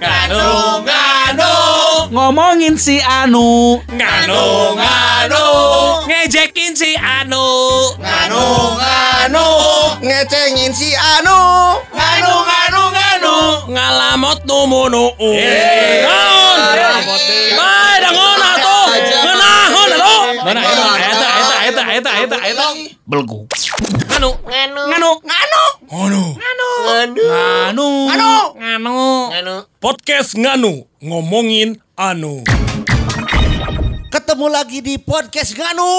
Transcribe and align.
Nganu, 0.00 0.82
nganu, 0.82 1.52
Ngomongin 2.10 2.74
si 2.78 2.98
Anu. 2.98 3.78
nganu, 3.86 4.42
nganu, 4.78 5.44
ngejekin 6.10 6.74
si 6.74 6.90
Anu, 6.98 7.46
nganu, 8.02 8.42
nganu, 8.78 9.46
Ngecengin 10.02 10.72
si 10.74 10.90
Anu. 10.94 11.38
nganu, 11.94 12.32
nganu, 12.50 12.82
nganu, 12.94 13.34
ngalamot 13.70 14.38
numunu. 14.46 15.04
Naon? 16.02 16.58
Bae 17.58 17.94
dangon 18.02 18.40
atuh. 18.42 18.86
Ngeunahon 19.22 19.90
atuh. 19.94 20.22
Mana 20.44 20.60
eta 21.94 22.10
eta 22.10 22.26
eta 22.26 22.36
eta 22.42 22.42
eta 22.50 22.50
eta 22.50 22.64
eta 22.66 22.66
belgu. 23.06 23.46
Nganu, 24.10 24.30
nganu, 24.42 24.82
nganu, 24.90 25.10
nganu, 25.86 26.22
nganu, 26.34 26.68
nganu, 27.54 27.88
nganu, 28.58 28.98
nganu, 29.30 29.54
Podcast 29.78 30.34
nganu 30.34 30.90
ngomongin 30.98 31.78
anu. 31.94 32.42
Ketemu 34.10 34.46
lagi 34.46 34.78
di 34.78 34.94
podcast 34.98 35.54
Nganu. 35.58 35.90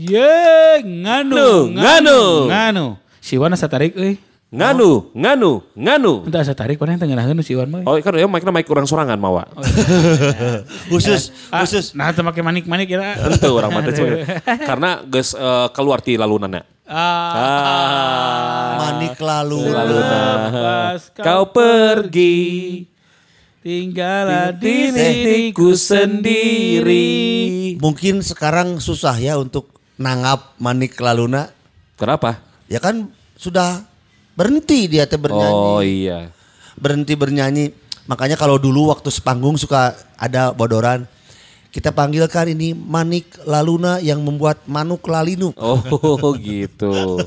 Ye, 0.00 0.80
nganu, 0.84 1.72
nganu. 1.76 2.20
nganu. 2.48 2.86
Si 3.20 3.36
Wan 3.40 3.52
asa 3.56 3.68
tarik 3.68 3.96
euy. 3.96 4.20
Nganu, 4.54 5.10
nganu, 5.18 5.66
nganu. 5.74 6.12
Entah 6.30 6.46
asa 6.46 6.54
tarik 6.54 6.78
mana 6.78 6.94
tengah 6.94 7.18
nganu 7.18 7.42
si 7.42 7.58
Wan 7.58 7.66
mah. 7.74 7.82
Oh, 7.82 7.98
kan 7.98 8.14
ya 8.14 8.30
mic 8.30 8.46
mic 8.46 8.62
kurang 8.62 8.86
sorangan 8.86 9.18
mawa. 9.18 9.50
Khusus, 10.86 11.34
Ah, 11.50 11.66
khusus. 11.66 11.90
Nah, 11.98 12.14
teu 12.14 12.22
make 12.22 12.38
manik-manik 12.38 12.86
ya. 12.86 13.18
Ente 13.18 13.50
orang 13.50 13.74
cuy. 13.90 14.22
Karena 14.62 15.02
geus 15.10 15.34
eh, 15.34 15.66
keluar 15.74 15.98
ti 16.06 16.14
lalunana. 16.14 16.62
Ah, 16.86 17.34
Ah. 17.34 18.70
Manik 18.78 19.18
lalu. 19.18 19.74
Laluna. 19.74 20.22
Kau 21.18 21.50
pergi 21.50 22.86
tinggal 23.58 24.54
di 24.60 24.92
diriku 24.94 25.74
sendiri. 25.74 27.10
Mungkin 27.82 28.22
sekarang 28.22 28.78
susah 28.78 29.18
ya 29.18 29.34
untuk 29.34 29.74
nanggap 29.98 30.54
Manik 30.62 30.94
Laluna. 31.00 31.50
Kenapa? 31.98 32.38
Ya 32.70 32.78
kan 32.78 33.10
sudah 33.34 33.82
berhenti 34.34 34.90
dia 34.90 35.06
teh 35.06 35.18
bernyanyi. 35.18 35.54
Oh 35.54 35.82
iya. 35.82 36.30
Berhenti 36.78 37.14
bernyanyi. 37.14 37.74
Makanya 38.04 38.36
kalau 38.36 38.60
dulu 38.60 38.92
waktu 38.92 39.08
sepanggung 39.08 39.56
suka 39.56 39.96
ada 40.20 40.52
bodoran. 40.52 41.08
Kita 41.74 41.90
panggilkan 41.90 42.54
ini 42.54 42.70
Manik 42.70 43.34
Laluna 43.42 43.98
yang 43.98 44.22
membuat 44.22 44.62
Manuk 44.70 45.02
Lalinu. 45.10 45.50
Oh 45.58 46.30
gitu. 46.38 47.18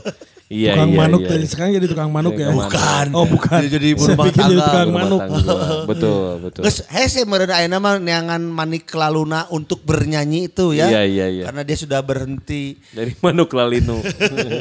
Iya 0.47 0.79
tukang 0.79 0.91
iya. 0.95 0.99
manuk 1.03 1.19
iya, 1.19 1.27
tadi 1.27 1.43
iya. 1.43 1.51
sekarang 1.51 1.71
jadi 1.75 1.87
tukang 1.91 2.11
manuk 2.15 2.33
ya. 2.39 2.47
Bukan. 2.55 3.05
Oh 3.11 3.25
bukan. 3.27 3.59
Jadi- 3.67 3.71
jadi 3.75 3.89
rumah 3.99 4.25
pikir 4.31 4.43
jadi 4.47 4.55
tangga. 4.55 4.63
tukang 4.63 4.89
manuk. 4.95 5.21
tangga. 5.27 5.55
Betul, 5.91 6.27
betul. 6.39 6.61
Geus 6.63 6.79
hese 6.87 7.21
meureun 7.27 7.51
ayeuna 7.51 7.77
mah 7.83 7.95
neangan 7.99 8.39
Manik 8.43 8.87
Laluna 8.95 9.47
untuk 9.51 9.83
bernyanyi 9.83 10.47
itu 10.47 10.71
ya. 10.71 10.87
Iya, 10.87 11.03
iya, 11.03 11.25
iya. 11.27 11.43
Karena 11.51 11.67
dia 11.67 11.75
sudah 11.75 11.99
berhenti. 11.99 12.79
Dari 12.95 13.11
manuk 13.19 13.51
lalinu. 13.51 13.99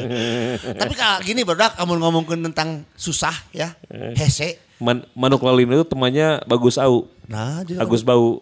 Tapi 0.83 0.93
kalau 0.95 1.23
gini 1.23 1.47
berdak 1.47 1.79
kamu 1.79 2.03
ngomongin 2.03 2.43
tentang 2.51 2.83
susah 2.99 3.35
ya. 3.55 3.71
Hese. 4.15 4.59
Man- 4.83 5.07
manuk 5.15 5.39
lalinu 5.39 5.83
itu 5.83 5.87
temannya 5.87 6.43
bagus 6.43 6.75
au. 6.75 7.07
Nah, 7.31 7.63
jadi 7.63 7.79
Agus 7.79 8.03
bau. 8.03 8.39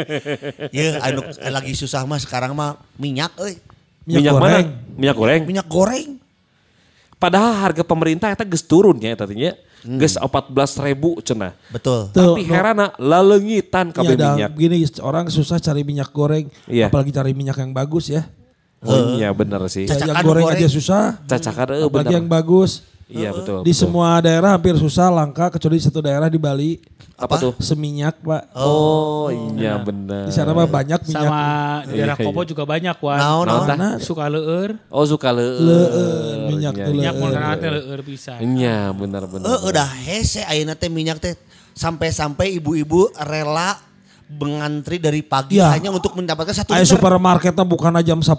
ya 0.74 1.02
anu 1.02 1.22
lagi 1.38 1.74
susah 1.74 2.02
mah 2.02 2.18
sekarang 2.18 2.54
mah 2.54 2.78
minyak 2.98 3.30
euy. 3.38 3.58
Minyak, 4.04 4.18
Minyak 4.20 4.34
mana? 4.34 4.42
goreng. 4.42 4.66
Minyak 4.98 5.16
goreng. 5.16 5.42
Minyak 5.46 5.66
goreng. 5.70 6.08
Padahal 7.24 7.52
harga 7.56 7.80
pemerintah 7.80 8.28
eta 8.28 8.44
geus 8.44 8.60
turun 8.60 9.00
ya 9.00 9.16
tadinya. 9.16 9.56
Geus 9.80 10.16
14 10.16 10.52
ribu 10.80 11.20
cenah. 11.20 11.52
Betul. 11.68 12.08
Tapi 12.08 12.40
no. 12.40 12.48
herana 12.48 12.86
lalengitan 12.96 13.88
Ya, 13.88 13.94
kabeh 13.94 14.14
ada 14.14 14.28
minyak. 14.32 14.50
gini 14.52 14.76
orang 15.00 15.28
susah 15.28 15.56
cari 15.56 15.84
minyak 15.84 16.08
goreng, 16.08 16.48
Iya. 16.64 16.88
apalagi 16.88 17.12
cari 17.12 17.32
minyak 17.32 17.56
yang 17.56 17.72
bagus 17.72 18.08
ya. 18.08 18.24
Oh 18.80 19.16
iya 19.16 19.32
bener 19.32 19.64
sih. 19.68 19.88
Ya, 19.88 19.96
Cacakan 19.96 20.12
yang 20.14 20.24
goreng, 20.24 20.44
goreng. 20.44 20.60
aja 20.60 20.68
susah, 20.68 21.04
Cacakan 21.24 21.66
eh, 21.70 21.80
apalagi 21.82 22.08
bener. 22.08 22.16
yang 22.20 22.26
bagus. 22.28 22.84
Iya 23.04 23.30
betul. 23.30 23.60
Di 23.62 23.70
betul. 23.70 23.80
semua 23.84 24.16
daerah 24.18 24.56
hampir 24.56 24.72
susah, 24.74 25.12
langka 25.12 25.52
kecuali 25.52 25.76
satu 25.76 26.00
daerah 26.00 26.26
di 26.26 26.40
Bali. 26.40 26.80
apa 27.14 27.38
tuh? 27.38 27.54
Seminyak 27.62 28.18
pak. 28.20 28.50
Oh, 28.58 29.30
iya 29.30 29.78
bener. 29.78 30.26
Di 30.26 30.34
sana 30.34 30.50
mah 30.50 30.66
banyak 30.66 30.98
minyak. 31.06 31.22
sama 31.22 31.42
di 31.86 31.94
daerah 31.94 32.16
Iya, 32.18 32.26
Kopo 32.26 32.42
iya. 32.42 32.48
juga 32.50 32.62
banyak 32.66 32.96
wan. 32.98 33.18
Naon 33.22 33.44
naon. 33.46 33.60
tah? 33.62 33.76
Mana? 33.78 33.88
Suka 34.02 34.26
leueur. 34.26 34.70
Oh 34.90 35.06
suka 35.06 35.30
leueur. 35.30 35.62
Leueur, 35.62 36.36
minyak 36.50 36.72
Iya, 36.74 36.84
tuh 36.84 36.92
Minyak 36.92 37.14
iya. 37.14 37.28
kana 37.30 37.54
teh 37.54 37.70
leueur 37.70 38.00
pisan. 38.02 38.38
Iya 38.42 38.78
bener 38.90 39.22
bener. 39.30 39.46
Eh 39.46 39.58
udah 39.62 39.86
hese 40.04 40.42
ayeuna 40.42 40.74
teh 40.74 40.90
minyak 40.90 41.22
teh 41.22 41.38
sampai-sampai 41.72 42.58
ibu-ibu 42.58 43.14
rela 43.16 43.78
mengantri 44.36 44.96
dari 44.96 45.20
pagi 45.20 45.56
Ya. 45.56 45.70
hanya 45.70 45.88
untuk 45.88 46.12
mendapatkan 46.12 46.52
satu 46.52 46.70
Ayo 46.70 46.82
liter. 46.82 46.92
supermarketnya 46.92 47.62
bukan 47.62 47.94
jam 48.00 48.18
10, 48.18 48.34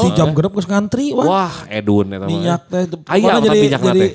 di 0.00 0.10
jam 0.12 0.30
genep 0.30 0.50
geus 0.50 0.64
ngantri 0.64 1.10
wah. 1.10 1.24
Wah 1.24 1.54
Edun 1.66 2.08
eta 2.08 2.20
mah. 2.20 2.28
minyak 2.28 2.60
teh 2.64 2.82
Aya 2.82 2.90
pokoknya 2.90 3.30
apa 3.30 3.44
jadi 3.44 3.58
minyak 3.60 3.82
jadi 3.82 4.00
teh? 4.00 4.12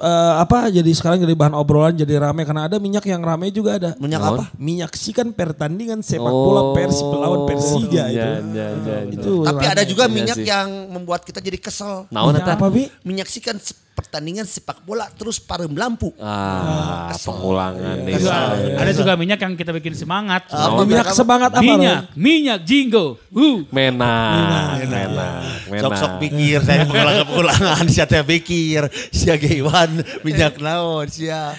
eh, 0.00 0.34
apa 0.36 0.56
jadi 0.68 0.90
sekarang 0.90 1.18
jadi 1.20 1.32
bahan 1.32 1.54
obrolan 1.54 1.94
jadi 1.94 2.14
rame 2.18 2.42
karena 2.42 2.62
ada 2.64 2.76
minyak 2.76 3.04
yang 3.04 3.20
rame 3.20 3.48
juga 3.48 3.76
ada 3.76 3.90
Minyak 3.96 4.20
apa? 4.20 4.44
menyaksikan 4.56 5.30
pertandingan 5.30 6.00
sepak 6.00 6.26
bola 6.26 6.72
Persib 6.72 7.06
melawan 7.08 7.46
Persija 7.46 8.02
itu 8.04 8.18
Iya, 8.18 8.28
iya, 8.44 8.66
iya, 8.72 8.96
iya. 8.98 8.98
itu 9.08 9.32
Tapi 9.42 9.56
rame. 9.60 9.70
ada 9.70 9.82
juga 9.84 10.04
Iya 10.04 10.12
minyak 10.12 10.36
sih. 10.36 10.48
yang 10.48 10.68
membuat 10.88 11.22
kita 11.22 11.38
jadi 11.38 11.56
kesel. 11.56 12.06
Naon 12.08 12.32
Minyak 12.32 12.44
eta? 12.44 12.54
apa 12.54 12.66
bi 12.68 12.82
Menyaksikan 13.02 13.56
se- 13.56 13.78
pertandingan 13.92 14.48
sepak 14.48 14.80
bola 14.88 15.04
terus 15.12 15.36
parem 15.36 15.72
lampu. 15.76 16.12
Ah, 16.16 17.12
pengulangan 17.20 18.00
nih. 18.04 18.16
Juga, 18.16 18.36
ada 18.56 18.92
juga 18.96 19.12
minyak 19.20 19.40
yang 19.44 19.52
kita 19.52 19.72
bikin 19.76 19.92
semangat. 19.92 20.48
Apa 20.48 20.82
minyak 20.88 21.12
semangat 21.12 21.50
apa 21.52 21.60
minyak, 21.60 22.08
Roy? 22.08 22.16
minyak 22.16 22.58
jingo. 22.64 23.20
Uh. 23.28 23.68
Menang, 23.68 24.80
menang, 24.84 25.12
menang. 25.12 25.42
Sok-sok 25.68 26.12
pikir 26.24 26.58
saya 26.64 26.88
pengulangan-pengulangan 26.88 27.84
sia 27.92 28.04
teh 28.08 28.24
pikir 28.24 28.88
sia 29.12 29.36
ge 29.36 29.60
Iwan 29.60 30.00
minyak 30.24 30.56
naon 30.56 31.08
sia. 31.12 31.52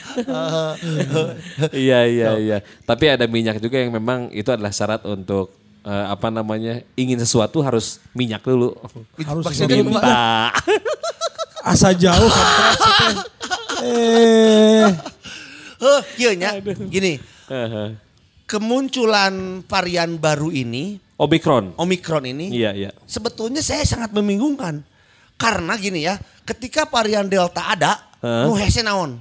Iya, 1.70 2.00
iya, 2.10 2.30
iya. 2.42 2.58
Tapi 2.86 3.14
ada 3.14 3.30
minyak 3.30 3.62
juga 3.62 3.78
yang 3.78 3.94
memang 3.94 4.34
itu 4.34 4.50
adalah 4.50 4.74
syarat 4.74 5.06
untuk 5.06 5.54
eh, 5.86 6.06
apa 6.10 6.34
namanya 6.34 6.82
ingin 6.98 7.22
sesuatu 7.22 7.62
harus 7.62 8.02
minyak 8.18 8.42
dulu. 8.42 8.74
harus. 9.22 9.46
Minta. 9.70 10.50
asa 11.64 11.96
jauh 11.96 12.28
kontras 12.28 13.16
eh 13.88 14.92
Heh, 15.84 16.02
kieu 16.16 16.32
nya. 16.32 16.56
Gini, 16.64 17.20
kemunculan 18.48 19.60
varian 19.68 20.16
baru 20.16 20.48
ini, 20.48 20.96
Omikron. 21.20 21.76
Omikron 21.76 22.24
ini, 22.24 22.56
Iya, 22.56 22.72
iya. 22.72 22.92
sebetulnya 23.04 23.60
saya 23.60 23.84
sangat 23.84 24.16
membingungkan. 24.16 24.80
Karena 25.36 25.76
gini 25.76 26.08
ya, 26.08 26.16
ketika 26.48 26.88
varian 26.88 27.28
Delta 27.28 27.68
ada, 27.68 28.00
Heeh. 28.24 28.48
nu 28.48 28.56
hese 28.56 28.80
naon? 28.80 29.20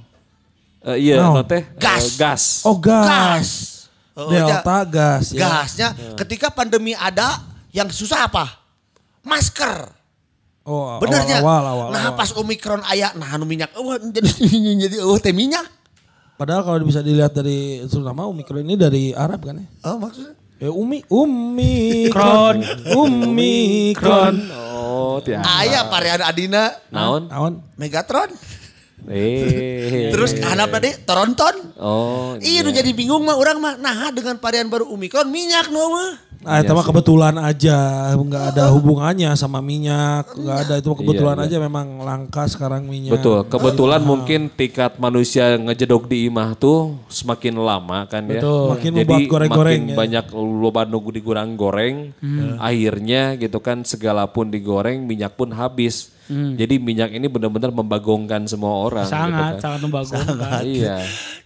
Eh, 0.87 1.11
iya, 1.11 1.19
no 1.27 1.43
teh 1.43 1.67
Gas. 1.75 1.99
eh, 1.99 2.11
gas. 2.15 2.43
oh 2.63 2.79
gas, 2.79 3.07
Gas. 3.11 3.49
Oh, 4.13 4.29
delta 4.29 4.77
gas 4.85 5.33
ya. 5.35 5.41
Gasnya, 5.43 5.89
ketika 6.15 6.47
pandemi 6.47 6.95
ada, 6.95 7.43
yang 7.75 7.91
susah 7.91 8.31
apa? 8.31 8.45
Masker. 9.19 9.89
Oh 10.63 10.97
Benernya. 10.97 11.39
awal, 11.39 11.61
awal, 11.61 11.67
awal, 11.67 11.89
nah 11.91 12.03
awal. 12.07 12.17
pas 12.17 12.29
Omikron 12.33 12.81
aya, 12.83 13.11
nah 13.13 13.31
anu 13.31 13.43
minyak, 13.43 13.71
oh, 13.73 13.93
jadi 13.95 14.29
jadi 14.83 14.95
oh 14.99 15.17
teh 15.17 15.31
minyak. 15.31 15.67
padahal 16.33 16.61
kalau 16.61 16.81
bisa 16.81 16.99
dilihat 16.99 17.31
dari 17.31 17.83
terutama 17.83 18.25
Omikron 18.25 18.63
ini 18.63 18.75
dari 18.75 19.03
Arab 19.11 19.43
kan 19.43 19.55
ya 19.55 19.67
Oh 19.85 19.97
maksudnya? 19.97 20.33
Eh, 20.57 20.71
umi, 20.71 21.03
umi, 21.07 22.07
kron, 22.07 22.63
umi, 22.93 23.55
kron. 23.99 24.47
Oh, 24.49 25.19
tiap. 25.19 25.43
Aya 25.43 25.83
varian 25.85 26.23
Adina, 26.23 26.71
Naon? 26.87 27.27
Naon? 27.27 27.53
Megatron. 27.75 28.31
Eh. 29.03 30.07
Terus 30.07 30.39
handap 30.39 30.71
tadi 30.71 30.95
Toronton. 31.03 31.55
Oh, 31.75 32.39
Iya, 32.39 32.63
nu 32.63 32.71
jadi 32.71 32.95
bingung 32.95 33.19
mah 33.21 33.35
orang 33.35 33.59
mah. 33.59 33.75
Nah, 33.75 34.07
dengan 34.09 34.39
varian 34.39 34.71
baru 34.71 34.87
Omikron 34.87 35.27
minyak 35.27 35.67
nu 35.67 35.83
mah. 35.83 36.11
Ah, 36.43 36.59
itu 36.59 36.71
mah 36.71 36.83
kebetulan 36.83 37.35
aja, 37.35 37.77
nggak 38.13 38.43
ada 38.51 38.63
hubungannya 38.69 39.31
sama 39.33 39.59
minyak, 39.59 40.27
nggak 40.31 40.57
ada 40.67 40.73
itu 40.77 40.87
mah 40.87 40.97
kebetulan 40.99 41.35
Iya, 41.35 41.43
iya. 41.43 41.51
aja 41.51 41.57
memang 41.63 41.87
langka 41.99 42.43
sekarang 42.45 42.83
minyak. 42.83 43.15
Betul, 43.15 43.47
kebetulan 43.47 44.01
mungkin 44.01 44.47
tingkat 44.49 44.95
manusia 44.97 45.55
ngejedok 45.55 46.05
di 46.05 46.27
imah 46.27 46.53
tuh 46.53 46.99
semakin 47.07 47.55
lama 47.55 48.03
kan 48.05 48.27
ya. 48.27 48.43
Betul. 48.43 48.63
Makin 48.75 48.91
Jadi 48.91 48.99
membuat 48.99 49.21
goreng-goreng 49.31 49.81
makin 49.81 49.91
ya. 49.91 49.95
banyak 49.95 50.25
loba 50.35 50.81
nunggu 50.83 51.09
digoreng 51.11 51.51
goreng, 51.55 51.95
akhirnya 52.59 53.35
gitu 53.35 53.59
kan 53.59 53.81
segala 53.83 54.27
pun 54.27 54.47
digoreng, 54.47 55.03
minyak 55.03 55.33
pun 55.33 55.49
habis. 55.49 56.11
Jadi 56.33 56.79
minyak 56.79 57.11
ini 57.11 57.27
benar-benar 57.27 57.69
membagongkan 57.69 58.47
semua 58.47 58.87
orang. 58.87 59.05
Sangat, 59.05 59.29
gitu 59.29 59.43
kan. 59.43 59.61
sangat 59.61 59.79
membagongkan. 59.85 60.61
Iya. 60.65 60.97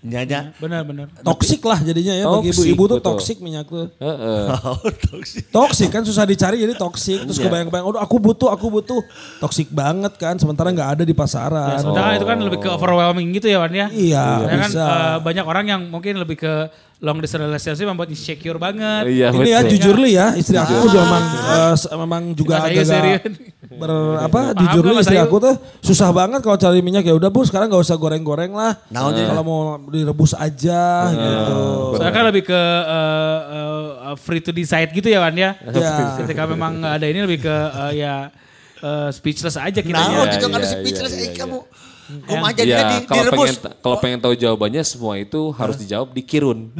Nyanya. 0.05 0.39
Benar, 0.61 0.85
benar. 0.85 1.09
Toksik 1.25 1.65
lah 1.65 1.81
jadinya 1.81 2.13
ya 2.13 2.23
bagi 2.29 2.53
Toksik, 2.53 2.61
ibu-ibu 2.71 2.83
tuh 2.85 2.97
betul. 3.01 3.07
toksik 3.17 3.37
minyak 3.41 3.65
tuh. 3.67 3.89
Heeh. 3.97 4.41
Oh, 4.53 4.77
toksik. 4.93 5.43
Toksik 5.49 5.89
kan 5.89 6.03
susah 6.03 6.23
dicari 6.23 6.59
jadi 6.59 6.73
toksik. 6.73 7.27
Terus 7.27 7.37
Iya. 7.37 7.49
kebayang-bayang, 7.49 7.85
aduh 7.89 8.01
aku 8.01 8.15
butuh, 8.21 8.49
aku 8.49 8.67
butuh. 8.69 9.01
Toksik 9.39 9.67
banget 9.69 10.15
kan, 10.15 10.35
sementara 10.37 10.71
nggak 10.71 10.89
ada 10.99 11.03
di 11.03 11.11
pasaran. 11.11 11.77
Sementara 11.79 12.15
itu 12.15 12.25
kan 12.25 12.37
lebih 12.39 12.59
ke 12.63 12.69
overwhelming 12.69 13.33
gitu 13.35 13.47
ya 13.51 13.59
Wan 13.59 13.73
ya. 13.73 13.87
Iya, 13.89 14.25
Karena 14.45 14.61
kan 14.63 14.71
eh, 14.71 15.17
banyak 15.23 15.45
orang 15.45 15.65
yang 15.67 15.81
mungkin 15.87 16.17
lebih 16.19 16.37
ke 16.39 16.53
long 16.97 17.21
distance 17.21 17.45
relationship 17.45 17.85
membuat 17.85 18.09
insecure 18.09 18.57
banget. 18.57 19.05
Iya, 19.05 19.29
Ini 19.29 19.49
ya 19.53 19.59
jujur 19.69 19.95
li 20.01 20.17
ya, 20.17 20.33
istri 20.33 20.57
aku 20.57 20.89
juga 20.89 21.05
memang 21.05 21.23
eh, 21.29 21.73
memang 21.93 22.21
juga 22.33 22.53
saya 22.65 22.81
agak 22.81 23.37
ber 23.77 23.91
apa 24.17 24.39
Paham 24.57 24.59
jujur 24.65 24.81
nggak, 24.81 24.89
li 24.89 24.97
Mas 24.97 25.05
istri 25.05 25.17
aku 25.21 25.35
tuh 25.37 25.55
susah 25.85 26.09
banget 26.09 26.41
kalau 26.41 26.57
cari 26.57 26.81
minyak 26.81 27.05
ya 27.05 27.13
udah 27.13 27.29
bu 27.29 27.45
sekarang 27.45 27.69
nggak 27.69 27.83
usah 27.85 27.97
goreng-goreng 28.01 28.49
lah. 28.49 28.73
Jadi? 28.89 29.21
Kalau 29.29 29.43
mau 29.45 29.61
direbus 29.93 30.33
aja 30.33 31.13
gitu. 31.13 31.57
Soalnya 31.93 32.13
kan 32.17 32.23
lebih 32.33 32.43
ke 32.49 32.61
eh, 32.89 33.39
eh, 33.53 34.15
free 34.17 34.41
to 34.41 34.49
decide 34.49 34.89
gitu 34.89 35.05
ya 35.05 35.21
Wan 35.21 35.37
ya. 35.37 35.53
Ya. 35.69 36.17
Ketika 36.17 36.49
memang 36.49 36.81
ada 36.81 37.05
ini 37.05 37.21
lebih 37.21 37.45
ke 37.45 37.55
eh, 37.55 37.91
ya 38.01 38.33
eh, 38.81 39.09
speechless 39.13 39.57
aja 39.61 39.85
kita. 39.85 39.93
Nah, 39.93 40.25
Iya, 40.25 40.41
juga 40.41 40.57
kan 40.57 40.61
iya, 40.65 40.69
speechless 40.73 41.13
iya, 41.13 41.29
eh, 41.29 41.29
iya, 41.29 41.39
kamu. 41.45 41.59
Kumaha 42.07 42.51
Iya, 42.51 42.57
jadinya 42.57 42.83
di, 42.87 42.97
kalau 43.03 43.19
direbus. 43.21 43.37
pengen 43.37 43.55
kalau 43.77 43.97
pengen 43.99 44.19
tahu 44.19 44.33
jawabannya 44.33 44.83
semua 44.83 45.13
itu 45.15 45.41
harus 45.51 45.75
dijawab 45.75 46.09
di 46.09 46.23
kirun. 46.23 46.71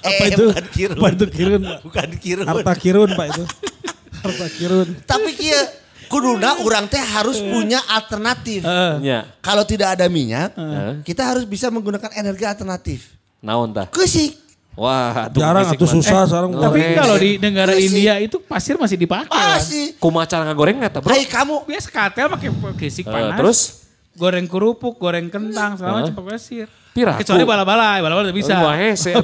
Apa 0.00 0.22
Eh, 0.24 0.28
itu? 0.32 0.44
Bukan 0.48 0.66
kirun. 0.70 0.96
Apa 0.96 1.08
itu 1.10 1.26
kirun? 1.28 1.62
Bukan 1.84 2.08
kirun. 2.16 2.46
Harta 2.46 2.72
kirun 2.74 3.08
pak 3.12 3.26
itu. 3.28 3.44
Harta 4.18 4.46
kirun. 4.50 4.88
Tapi 5.04 5.30
kia 5.34 5.60
kuduna 6.06 6.56
orang 6.64 6.86
teh 6.86 6.98
harus 6.98 7.36
punya 7.38 7.84
alternatif. 7.86 8.64
Ya. 9.00 9.28
Kalau 9.40 9.62
tidak 9.62 9.98
ada 9.98 10.08
minyak, 10.08 10.56
Eh. 10.56 11.04
kita 11.04 11.22
harus 11.26 11.44
bisa 11.44 11.68
menggunakan 11.68 12.08
energi 12.14 12.44
alternatif. 12.44 13.12
Naon 13.38 13.70
tah? 13.70 13.86
Kusik. 13.86 14.47
Wah, 14.78 15.26
Jarang 15.28 15.66
atau 15.66 15.86
susah 15.90 16.22
sekarang. 16.22 16.54
Tapi 16.54 16.78
Goreng. 16.78 16.94
kalau 16.94 17.16
di 17.18 17.30
negara 17.36 17.74
Iya. 17.74 17.82
India 17.82 18.14
itu 18.22 18.38
pasir 18.38 18.78
masih 18.78 18.94
dipakai. 18.94 19.26
Ah 19.28 19.58
Wan. 19.58 19.60
sih. 19.60 19.98
Kumaha 19.98 20.22
cara 20.24 20.46
ngagoreng 20.46 20.78
nggak 20.78 21.02
bro? 21.02 21.10
Hai 21.10 21.26
kamu. 21.26 21.66
Biasa 21.66 21.88
katel 21.90 22.26
pakai 22.30 22.48
gesik 22.78 23.04
Eh, 23.04 23.10
panas. 23.10 23.34
terus 23.34 23.58
goreng 24.14 24.46
kerupuk, 24.46 24.94
goreng 24.96 25.26
kentang, 25.26 25.74
segala 25.74 26.00
macam 26.00 26.14
pakai 26.14 26.30
pasir. 26.32 26.66
Piraku. 26.88 27.22
Kecuali 27.22 27.42
bala-bala, 27.44 27.98
bala-bala 27.98 28.26
udah 28.26 28.34
bisa. 28.34 28.54
Wah, 28.56 28.74
hese. 28.74 29.14
Ya, 29.14 29.22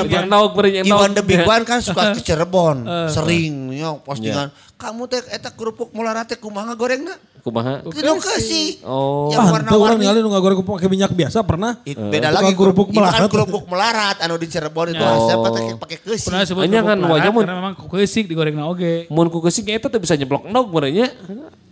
Yang 0.04 0.08
ya. 0.08 0.20
nauk 0.24 0.52
beri 0.52 0.80
yang 0.80 0.84
Iwan 0.86 1.08
nauk. 1.08 1.16
the 1.18 1.24
Big 1.24 1.44
One 1.50 1.64
kan 1.64 1.80
suka 1.80 2.12
ke 2.12 2.20
Cirebon. 2.20 2.84
Sering 3.14 3.72
ya, 3.72 3.96
postingan. 3.96 4.48
Kamu 4.76 5.04
teh 5.06 5.20
eta 5.26 5.48
kerupuk 5.48 5.92
mulara 5.92 6.24
teh 6.24 6.36
kumaha 6.36 6.72
gorengna? 6.72 7.16
Kumaha? 7.42 7.82
Kinu 7.82 8.22
kasih. 8.22 8.86
Oh. 8.86 9.26
Yang 9.28 9.42
Ah, 9.42 9.50
warna-warni. 9.50 9.98
ningali 9.98 10.22
nu 10.22 10.30
ngagoreng 10.30 10.62
pakai 10.62 10.86
minyak 10.86 11.10
biasa 11.10 11.42
pernah. 11.42 11.74
It- 11.82 11.98
beda 11.98 12.30
Tukang 12.30 12.38
lagi 12.38 12.52
kerupuk 12.54 12.86
Itu 12.86 12.94
kan 12.94 13.02
melarat. 13.02 13.28
kerupuk 13.28 13.64
melarat 13.66 14.16
anu 14.22 14.34
di 14.38 14.46
Cirebon 14.46 14.86
itu 14.90 15.02
Oh. 15.02 15.26
siapa 15.26 15.46
teh 15.50 15.62
pakai 15.74 15.96
keusi. 15.98 16.22
Pernah 16.22 16.40
disebut 16.40 16.62
Hanya 16.62 16.78
kerupuk 16.78 16.86
kan 16.86 16.98
melarat 17.02 17.34
karena 17.34 17.54
memang 17.58 17.74
kesik 17.82 18.24
digoreng 18.24 18.54
na 18.54 18.64
oge. 18.64 19.10
Mun 19.10 19.26
ku 19.26 19.42
kesing 19.42 19.66
eta 19.66 19.90
teh 19.90 19.98
bisa 19.98 20.14
nyeblok 20.14 20.46
nauk 20.46 20.70
berenya. 20.70 21.10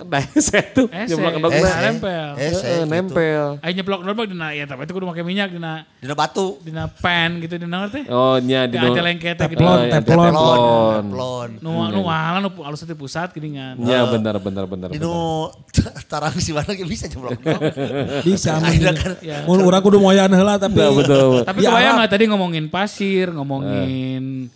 Dah 0.00 0.24
saya 0.40 0.64
tuh 0.72 0.88
Ese, 0.88 1.12
nyeblok 1.12 1.34
nauk. 1.36 1.52
Ese. 1.52 1.60
mah. 1.62 1.80
nempel. 1.84 2.28
Ese, 2.34 2.64
Heeh, 2.64 2.80
gitu. 2.80 2.88
nempel. 2.88 3.44
Ayo 3.60 3.72
nyeblok 3.76 4.00
normal 4.00 4.24
dina 4.24 4.48
ya 4.50 4.64
tapi 4.64 4.80
itu 4.82 4.92
kudu 4.92 5.04
pakai 5.06 5.24
minyak 5.24 5.48
dina 5.52 5.84
Dina 6.00 6.14
batu. 6.16 6.56
dina 6.64 6.88
pan 6.88 7.36
gitu 7.38 7.54
dina 7.56 7.84
teh. 7.86 8.04
Oh 8.08 8.40
nya 8.40 8.64
di 8.64 8.80
Ya, 8.80 8.88
aja 8.88 9.02
lengket 9.04 9.36
gitu. 9.36 9.60
Teflon, 9.60 9.78
iya, 9.84 10.00
teflon. 10.00 10.32
teflon. 10.32 11.04
Teflon. 11.04 11.50
Nu 11.60 11.70
nu 11.92 12.00
mahalan 12.04 12.40
nu 12.44 12.50
alus 12.64 12.80
teh 12.80 12.96
pusat 12.96 13.28
geuningan. 13.30 13.76
Ya 13.84 14.08
benar 14.08 14.40
benar 14.40 14.64
benar. 14.64 14.88
Di 14.88 14.96
benar. 14.96 15.04
nu 15.04 15.52
tarang 16.10 16.34
si 16.36 16.56
mana 16.56 16.72
ge 16.72 16.84
bisa 16.84 17.04
jeblok. 17.04 17.36
Bisa. 18.26 18.56
Kan 18.56 18.72
Ya. 19.20 19.44
Mun 19.44 19.60
urang 19.60 19.84
kudu 19.84 20.00
moyan 20.00 20.32
heula 20.32 20.56
tapi. 20.56 20.80
Betul. 20.80 21.44
Tapi 21.44 21.58
Ya, 21.60 21.70
kebayang 21.70 21.96
tadi 22.08 22.24
ngomongin 22.26 22.66
pasir, 22.72 23.28
ngomongin 23.30 24.48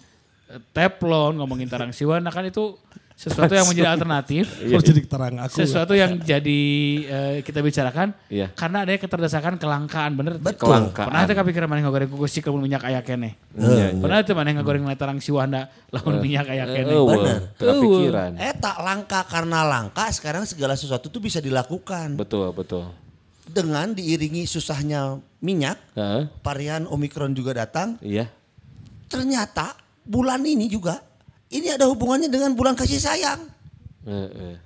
eh, 0.49 0.61
teflon, 0.73 1.37
ngomongin 1.37 1.69
tarang 1.69 1.93
siwan, 1.93 2.25
nah 2.25 2.33
kan 2.33 2.47
itu 2.47 2.75
sesuatu 3.15 3.55
yang 3.55 3.65
menjadi 3.65 3.89
alternatif. 3.89 4.45
Jadi 4.59 5.07
terang 5.07 5.39
aku. 5.39 5.55
sesuatu 5.55 5.95
yang 5.95 6.19
jadi 6.19 6.61
eh, 7.01 7.35
kita 7.41 7.63
bicarakan 7.63 8.11
Iya. 8.27 8.51
karena 8.53 8.83
adanya 8.83 9.01
keterdesakan 9.01 9.55
kelangkaan 9.55 10.13
bener 10.13 10.35
Betul. 10.37 10.67
Kelangkaan. 10.67 11.07
pernah 11.09 11.23
teh 11.23 11.33
kepikiran 11.33 11.67
mana 11.67 11.81
ngagoreng 11.87 12.11
kukusik 12.11 12.43
lamun 12.45 12.67
minyak 12.67 12.83
aya 12.83 13.01
Iya, 13.55 13.95
iya. 13.95 13.97
pernah 13.97 14.19
teh 14.21 14.35
mana 14.35 14.51
ngagoreng 14.53 14.83
letarang 14.85 15.23
siwanda 15.23 15.71
lamun 15.89 16.19
minyak 16.19 16.51
aya 16.51 16.67
Eh, 16.67 16.75
keneh 16.75 16.99
Bener. 16.99 17.39
Kepikiran. 17.55 18.31
Eh 18.35 18.53
tak 18.59 18.77
langka 18.83 19.21
karena 19.25 19.63
langka 19.63 20.11
sekarang 20.11 20.43
segala 20.43 20.75
sesuatu 20.75 21.07
tuh 21.07 21.23
bisa 21.23 21.39
dilakukan 21.39 22.19
Betul 22.19 22.51
betul. 22.51 22.91
dengan 23.47 23.95
diiringi 23.95 24.43
susahnya 24.43 25.23
minyak. 25.39 25.79
Heeh. 25.95 26.27
Varian 26.43 26.91
Omikron 26.91 27.31
juga 27.31 27.55
datang. 27.55 27.95
Iya. 28.03 28.27
Ternyata 29.07 29.77
bulan 30.03 30.43
ini 30.43 30.67
juga 30.67 30.99
ini 31.55 31.71
ada 31.71 31.87
hubungannya 31.87 32.27
dengan 32.27 32.51
bulan 32.53 32.75
kasih 32.75 32.99
sayang. 32.99 33.47
Heeh. 34.03 34.59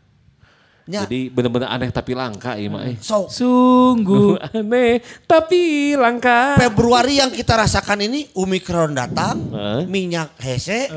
Ya, 0.89 1.05
Jadi 1.05 1.29
benar-benar 1.29 1.69
aneh 1.69 1.93
tapi 1.93 2.17
langka 2.17 2.57
ya 2.57 2.65
mah. 2.73 2.89
eh. 2.89 2.97
so 3.05 3.29
sungguh 3.29 4.41
Aneh 4.57 5.05
tapi 5.29 5.93
langka. 5.93 6.57
Februari 6.57 7.21
yang 7.21 7.29
kita 7.29 7.61
rasakan 7.61 8.09
ini 8.09 8.25
Omikron 8.33 8.97
datang, 8.97 9.37
minyak 9.85 10.33
hese, 10.41 10.89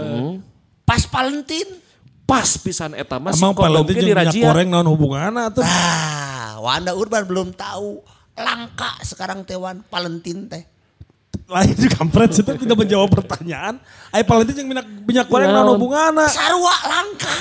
pas 0.88 1.04
Valentine. 1.12 1.84
Pas 2.24 2.48
pisan 2.56 2.96
eta 2.96 3.20
mah 3.20 3.36
si 3.36 3.44
Emang 3.44 3.52
ge 3.84 4.00
jeung 4.00 4.16
minyak 4.16 4.32
goreng 4.40 4.72
naon 4.72 4.88
hubunganna 4.88 5.52
tuh. 5.52 5.60
Ah, 5.68 6.56
Wanda 6.64 6.96
Urban 6.96 7.28
belum 7.28 7.52
tahu 7.52 8.00
langka 8.40 8.96
sekarang 9.04 9.44
tewan 9.44 9.84
Valentine 9.92 10.48
teh. 10.48 10.64
Lain 11.48 11.76
juga 11.76 11.96
kampret 11.96 12.32
itu 12.32 12.44
tidak 12.44 12.78
menjawab 12.78 13.12
pertanyaan. 13.12 13.76
Ai 14.10 14.24
paling 14.24 14.48
jeung 14.48 14.68
minyak 14.68 14.88
minyak 15.04 15.28
goreng 15.28 15.52
Naon? 15.52 15.68
naon 15.68 15.76
hubunganna? 15.76 16.26
Sarua 16.26 16.76
langka. 16.82 17.36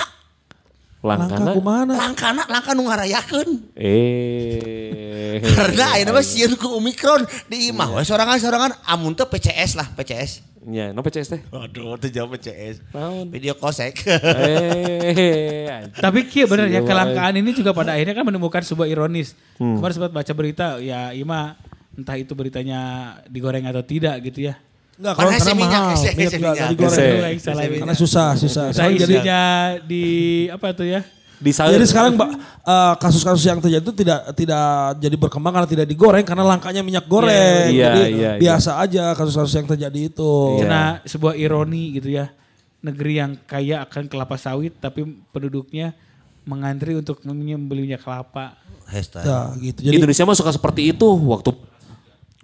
Langka 1.01 1.33
Langkana. 1.33 1.51
kumaha? 1.55 1.83
Langkana 1.89 2.43
langka 2.45 2.71
nu 2.75 2.85
ngarayakeun. 2.85 3.49
Eh. 3.75 5.41
Karena 5.41 5.97
ayeuna 5.97 6.13
mah 6.13 6.21
sieun 6.21 6.53
ku 6.55 6.75
Omikron 6.75 7.23
di 7.47 7.71
imah 7.71 7.95
we 7.95 8.03
sorangan-sorangan 8.03 8.77
amun 8.85 9.15
teh 9.15 9.25
PCS 9.25 9.79
lah, 9.79 9.89
PCS. 9.95 10.45
Ya, 10.69 10.93
no 10.93 11.01
PCS 11.01 11.29
teh. 11.31 11.41
Waduh, 11.49 11.97
teh 11.97 12.13
jawab 12.13 12.37
PCS. 12.37 12.85
Naon? 12.93 13.33
Video 13.33 13.55
kosek. 13.55 13.97
Eh. 14.05 15.89
tapi 15.97 16.27
kia 16.27 16.45
bener 16.45 16.69
ya 16.69 16.79
Iya, 16.79 16.81
kelangkaan 16.83 17.35
ini 17.35 17.51
juga 17.53 17.73
pada 17.73 17.95
akhirnya 17.95 18.13
kan 18.13 18.27
menemukan 18.27 18.61
sebuah 18.61 18.87
ironis 18.87 19.33
Hmm. 19.57 19.77
kemarin 19.77 19.93
sempat 19.95 20.09
baca 20.11 20.33
berita 20.33 20.67
ya 20.79 21.13
Ima 21.13 21.53
entah 22.01 22.17
itu 22.17 22.33
beritanya 22.33 22.81
digoreng 23.29 23.69
atau 23.69 23.85
tidak 23.85 24.19
gitu 24.25 24.49
ya 24.49 24.57
Enggak, 25.01 25.15
kalau 25.17 25.31
karena 25.33 25.55
minyak, 25.57 25.81
mahal. 25.81 25.97
Minyak 25.97 26.33
minyak. 26.37 26.69
digoreng. 26.77 26.93
Hese. 26.93 27.09
Aduh, 27.09 27.25
yang 27.25 27.41
salah 27.41 27.65
ini. 27.65 27.79
Karena 27.81 27.97
susah, 27.97 28.29
susah. 28.37 28.65
Nah, 28.69 28.73
Sekarang 28.77 28.93
jadi 29.01 29.15
isunya 29.17 29.43
di 29.89 30.05
apa 30.53 30.67
tuh 30.77 30.87
ya 30.93 31.01
Di 31.41 31.57
sayur. 31.57 31.73
Jadi 31.73 31.87
sekarang 31.89 32.21
Mbak, 32.21 32.31
eh, 32.69 32.95
kasus-kasus 33.01 33.45
yang 33.49 33.65
terjadi 33.65 33.81
itu 33.81 33.95
tidak 33.97 34.21
tidak 34.37 34.69
jadi 35.01 35.17
berkembang 35.17 35.57
karena 35.57 35.69
tidak 35.73 35.87
digoreng 35.89 36.21
karena 36.21 36.45
langkanya 36.45 36.85
minyak 36.85 37.09
goreng. 37.09 37.73
Iya, 37.73 37.89
jadi 37.89 38.03
iya, 38.13 38.13
iya. 38.13 38.31
biasa 38.37 38.77
aja 38.77 39.17
kasus-kasus 39.17 39.55
yang 39.57 39.65
terjadi 39.65 40.01
itu. 40.13 40.33
Iya. 40.61 40.69
Karena 40.69 40.85
sebuah 41.09 41.35
ironi 41.41 41.97
gitu 41.97 42.13
ya. 42.13 42.29
Negeri 42.85 43.13
yang 43.25 43.41
kaya 43.49 43.81
akan 43.89 44.05
kelapa 44.05 44.37
sawit 44.37 44.77
tapi 44.85 45.01
penduduknya 45.33 45.97
mengantri 46.45 46.93
untuk 46.93 47.25
membeli 47.25 47.89
minyak 47.89 48.05
kelapa. 48.05 48.61
Hashtag. 48.85 49.25
Nah, 49.25 49.57
gitu. 49.57 49.81
Jadi 49.81 49.97
Indonesia 49.97 50.29
mah 50.29 50.37
suka 50.37 50.53
seperti 50.53 50.93
itu 50.93 51.09
waktu 51.09 51.57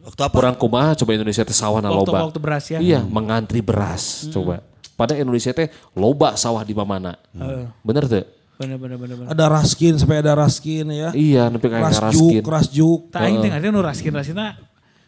Waktu 0.06 0.20
apa? 0.22 0.32
kurang 0.32 0.54
kumaha 0.54 0.94
coba 0.94 1.10
Indonesia 1.12 1.42
teh 1.42 1.52
sawah 1.52 1.78
na 1.78 1.90
Waktu- 1.90 2.06
loba. 2.08 2.18
waktu 2.24 2.38
beras 2.38 2.64
ya. 2.66 2.78
Iya, 2.78 3.00
mengantri 3.02 3.58
beras 3.58 4.30
coba. 4.30 4.62
Pada 4.94 5.12
Indonesia 5.12 5.50
teh 5.50 5.66
loba 5.92 6.34
sawah 6.34 6.62
di 6.62 6.72
mana. 6.72 7.18
Heeh. 7.32 7.66
Bener 7.82 8.06
tuh? 8.06 8.24
Bener 8.56 8.78
bener 8.78 8.96
bener 8.96 9.14
bener. 9.18 9.28
ada 9.28 9.44
raskin 9.52 9.92
sampai 9.94 10.18
ada 10.18 10.32
raskin 10.32 10.88
ya. 10.88 11.10
Iya, 11.12 11.50
nepi 11.50 11.66
kayak 11.66 11.82
Ras 11.82 11.98
ngaraskin. 12.00 12.40
juk, 12.40 12.46
ras 12.46 12.66
juk. 12.68 13.00
Tak 13.10 13.20
aing 13.20 13.36
teh 13.38 13.50
ngarti 13.50 13.68
nu 13.68 13.82
raskin-raskinna 13.82 14.46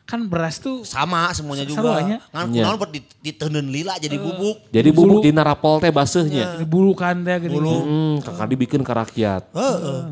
kan 0.05 0.25
beras 0.25 0.57
tuh 0.57 0.83
Sama 0.83 1.29
semuanya 1.31 1.65
juga. 1.65 1.81
Saruanya. 1.95 2.17
Ngan 2.29 2.47
Iya. 2.51 2.65
kunaon 2.65 2.77
buat 2.77 2.91
diteuneun 3.19 3.69
lila 3.69 3.95
jadi 3.97 4.17
bubuk. 4.17 4.57
Jadi 4.69 4.89
bubuk 4.91 5.21
di 5.23 5.31
narapol 5.31 5.79
teh 5.79 5.89
baseuhnya. 5.89 6.57
dibulukan 6.59 7.15
teh 7.23 7.37
gini. 7.39 7.57
Hmm, 7.57 8.15
kakak 8.19 8.47
dibikin 8.51 8.81
ke 8.81 8.89
rakyat. 8.91 9.43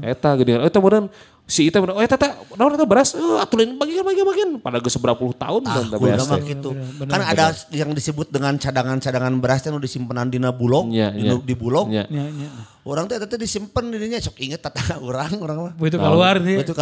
Eta 0.01 0.31
gede. 0.35 0.57
Eta 0.63 0.77
kemudian 0.79 1.09
si 1.47 1.71
Ita 1.71 1.79
bener, 1.79 1.95
oh 1.95 2.03
eta 2.03 2.19
tak, 2.19 2.35
naon 2.55 2.75
eta 2.75 2.83
beras, 2.83 3.15
eh 3.15 3.39
atulin 3.39 3.79
bagian 3.79 4.03
bagian 4.03 4.27
bagian. 4.27 4.51
Pada 4.59 4.83
ge 4.83 4.91
seberapa 4.91 5.15
puluh 5.15 5.31
tahun 5.33 5.63
Ah, 5.63 5.79
dan 5.79 5.85
kudu 5.89 6.03
beras 6.03 6.27
mah 6.27 6.39
teh. 6.39 6.51
gitu. 6.51 6.71
Kan 7.07 7.23
ada 7.23 7.45
yang 7.71 7.91
disebut 7.91 8.27
dengan 8.29 8.59
cadangan-cadangan 8.59 9.35
beras 9.39 9.63
yang 9.63 9.79
disimpenan 9.79 10.27
dina 10.27 10.51
bulog, 10.51 10.91
Iya, 10.91 11.15
di, 11.15 11.23
iya. 11.23 11.39
di 11.39 11.55
bulog. 11.55 11.87
Iya. 11.87 12.05
Ya, 12.11 12.25
ya. 12.27 12.51
Orang 12.83 13.07
teh 13.07 13.17
teh 13.17 13.39
disimpen 13.39 13.89
dirinya 13.89 14.19
sok 14.19 14.39
inget 14.39 14.59
tata 14.59 14.99
orang 15.07 15.39
orang 15.39 15.57
mah. 15.57 15.73
Begitu 15.79 15.97
keluar 15.97 16.43
nih. 16.43 16.67
Itu 16.67 16.75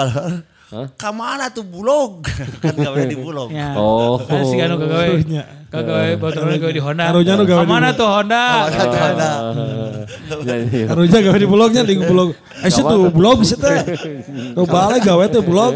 kalau 0.64 0.87
Ke 0.97 1.11
mana 1.12 1.47
tuh 1.49 1.62
bulog? 1.62 2.25
kan 2.62 2.75
gawe 2.75 3.00
di 3.04 3.16
bulog. 3.16 3.49
Ya. 3.52 3.76
Oh. 3.76 4.16
Kan 4.18 4.42
si 4.44 4.56
anu 4.59 4.76
kagawe. 4.76 5.21
Kagawe 5.68 6.09
baturan 6.16 6.54
gawe 6.56 6.73
di 6.73 6.83
Honda. 6.83 7.04
Karunya 7.11 7.35
nu 7.35 7.44
gawe 7.44 7.62
Honda. 7.66 7.90
tuh 7.92 8.09
Honda? 8.09 8.44
Ke 8.47 8.71
mana 8.71 8.85
tuh 8.87 9.00
Honda? 9.02 9.30
Ya, 10.44 10.54
ya. 10.56 10.87
Harusnya 10.90 11.21
gawe 11.21 11.38
di 11.38 11.49
blognya 11.49 11.83
di 11.83 11.94
blog. 11.99 12.28
Eh 12.62 12.71
sih 12.71 12.83
tuh 12.83 13.11
blog 13.11 13.42
sih 13.42 13.59
teh. 13.59 13.78
Tuh 14.54 14.64
balik 14.64 15.02
gawe 15.02 15.25
tuh 15.28 15.42
blog. 15.42 15.73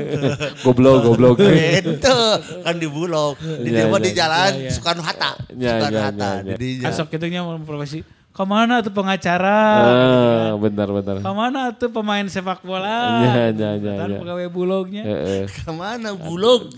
Goblok, 0.63 0.97
goblok. 1.05 1.37
Itu 1.43 2.17
kan 2.63 2.75
di 2.79 2.89
bulog. 2.89 3.37
Di 3.39 3.69
Iya, 3.69 3.85
dia 3.85 3.93
iya. 3.93 3.99
di 4.03 4.11
jalan 4.15 4.51
Soekarno 4.71 5.03
Hatta. 5.03 5.31
Iya, 5.53 5.73
Soekarno 5.83 5.95
iya, 5.95 6.03
Hatta. 6.11 6.31
iya, 6.47 6.55
iya. 6.57 6.89
Asok 6.89 7.07
gitunya 7.13 7.41
mau 7.43 7.59
profesi. 7.61 8.03
Ke 8.39 8.47
mana 8.47 8.79
tuh 8.87 8.95
pengacara? 8.95 9.59
Ah, 9.83 10.51
bentar, 10.55 10.87
bentar. 10.87 11.19
Ke 11.19 11.33
mana 11.35 11.75
tuh 11.75 11.91
pemain 11.91 12.23
sepak 12.31 12.63
bola? 12.63 13.19
Iya, 13.27 13.51
iya, 13.51 13.71
iya, 13.75 13.93
Kan 13.99 14.09
iya. 14.15 14.19
pegawai 14.23 14.47
bulognya. 14.47 15.03
Heeh. 15.03 15.51
Ke 15.51 15.73
mana 15.75 16.15
bulog? 16.15 16.71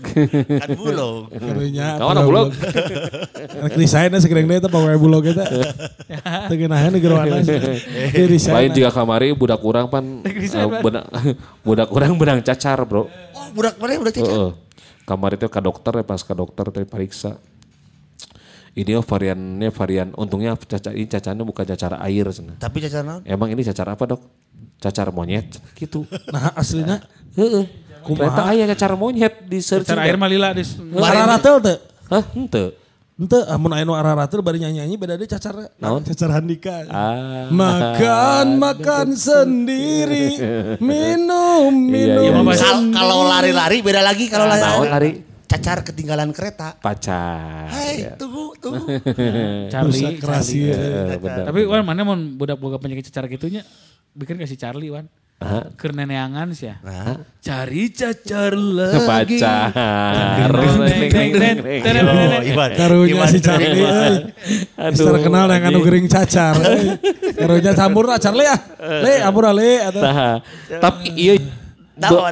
kan 0.57 0.69
bulog. 0.73 1.29
Karunya. 1.29 1.87
Ke 2.01 2.05
mana 2.09 2.25
bulog? 2.25 2.49
Anak 3.61 4.19
segereng 4.25 4.49
deh 4.49 4.57
itu 4.57 4.69
pokoknya 4.73 4.97
bulog 4.97 5.21
itu. 5.21 5.43
Tegenahan 6.49 6.89
negeri 6.97 7.13
mana 7.29 7.45
sih. 7.45 7.61
Lain 8.49 8.69
jika 8.73 8.89
kamari 8.89 9.29
budak 9.37 9.61
kurang 9.61 9.85
pan 9.85 10.25
eh, 10.25 10.65
benak 10.81 11.13
budak 11.69 11.93
kurang 11.93 12.17
benang 12.17 12.41
cacar, 12.41 12.81
Bro. 12.89 13.05
Oh, 13.37 13.47
budak 13.53 13.77
mana 13.77 14.01
budak? 14.01 14.17
Heeh. 14.17 14.49
Kamari 15.05 15.37
itu 15.37 15.45
ke 15.45 15.61
dokter 15.61 15.93
ya 15.93 16.05
pas 16.09 16.25
ke 16.25 16.33
dokter 16.33 16.73
teh 16.73 16.89
periksa. 16.89 17.37
Ini 18.71 18.95
oh 18.95 19.03
variannya 19.03 19.67
varian 19.67 20.15
untungnya 20.15 20.55
cacar 20.55 20.95
ini 20.95 21.03
cacarnya 21.03 21.43
bukan 21.43 21.65
cacar 21.67 21.99
air 22.07 22.25
cenah. 22.31 22.55
Tapi 22.55 22.77
cacat 22.79 23.03
naon? 23.03 23.21
Emang 23.27 23.51
ini 23.51 23.61
cacar 23.67 23.91
apa, 23.91 24.03
Dok? 24.07 24.21
Cacar 24.79 25.11
monyet 25.11 25.59
gitu. 25.75 26.07
Nah 26.33 26.55
aslinya. 26.55 27.03
Heeh. 27.35 27.67
Ternyata 28.01 28.47
aya 28.47 28.63
cacar 28.71 28.95
monyet 28.95 29.43
di 29.43 29.59
search. 29.59 29.85
Cara 29.85 30.07
air 30.07 30.15
malila 30.15 30.55
di 30.55 30.63
Araratel 30.95 31.55
teh. 31.59 31.77
Hah, 32.07 32.23
henteu. 32.31 32.71
Ente 33.21 33.37
amun 33.45 33.69
aya 33.69 33.85
nu 33.85 33.93
araratel 33.93 34.41
bari 34.41 34.57
nyanyi-nyanyi 34.57 34.95
beda 34.97 35.13
deh 35.13 35.29
cacar. 35.29 35.53
Naon? 35.77 36.01
Cacar 36.01 36.33
handika. 36.33 36.87
Ah. 36.89 37.45
Makan 37.53 38.57
makan 38.57 39.13
sendiri, 39.29 40.41
minum 40.81 41.69
Iya, 41.85 42.17
iya. 42.17 42.33
minum. 42.33 42.49
Kal- 42.49 42.89
Kalau 42.89 43.29
lari-lari 43.29 43.83
beda 43.83 44.01
lagi 44.01 44.25
kalau 44.25 44.49
Naon 44.49 44.89
lari. 44.89 45.11
Cacar 45.51 45.83
ketinggalan 45.83 46.31
kereta. 46.31 46.79
Pacar. 46.79 47.67
Hei, 47.75 48.15
tunggu, 48.15 48.55
tunggu. 48.55 48.87
Charlie. 49.73 50.15
Charlie. 50.15 50.71
Eh, 50.71 51.19
bener. 51.19 51.43
Tapi 51.51 51.59
Wan 51.67 51.83
mana 51.83 52.07
mau 52.07 52.15
budak 52.15 52.55
boga 52.55 52.79
penyakit 52.79 53.11
cacar 53.11 53.27
gitunya 53.27 53.67
bikin 54.15 54.39
kasih 54.39 54.55
Charlie 54.55 54.87
Wan. 54.87 55.11
Hah? 55.41 55.73
Keur 55.75 55.91
neneangan 55.97 56.53
sih 56.55 56.69
ya. 56.69 56.77
Nah, 56.85 57.19
Cari 57.41 57.89
cacar 57.91 58.53
lagi. 58.55 59.41
Pacar. 59.41 59.73
Karunya 62.77 63.25
si 63.27 63.39
Charlie. 63.43 63.83
Geus 64.93 65.01
terkenal 65.01 65.49
yang 65.51 65.67
anu 65.67 65.81
gering 65.83 66.07
cacar. 66.07 66.55
Karunya 67.35 67.75
campur 67.75 68.07
lah 68.07 68.21
Charlie 68.21 68.47
ah. 68.47 68.59
Le, 68.79 69.19
ampura 69.19 69.51
le. 69.51 69.83
Atau. 69.83 69.99
Tapi 70.79 71.11
iya 71.17 71.35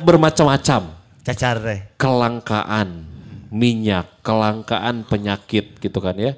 bermacam-macam. 0.07 0.98
Cacar 1.21 1.59
deh. 1.59 1.79
Kelangkaan 1.95 3.05
minyak, 3.49 4.21
kelangkaan 4.21 5.03
penyakit 5.03 5.77
gitu 5.77 5.99
kan 5.99 6.15
ya. 6.15 6.37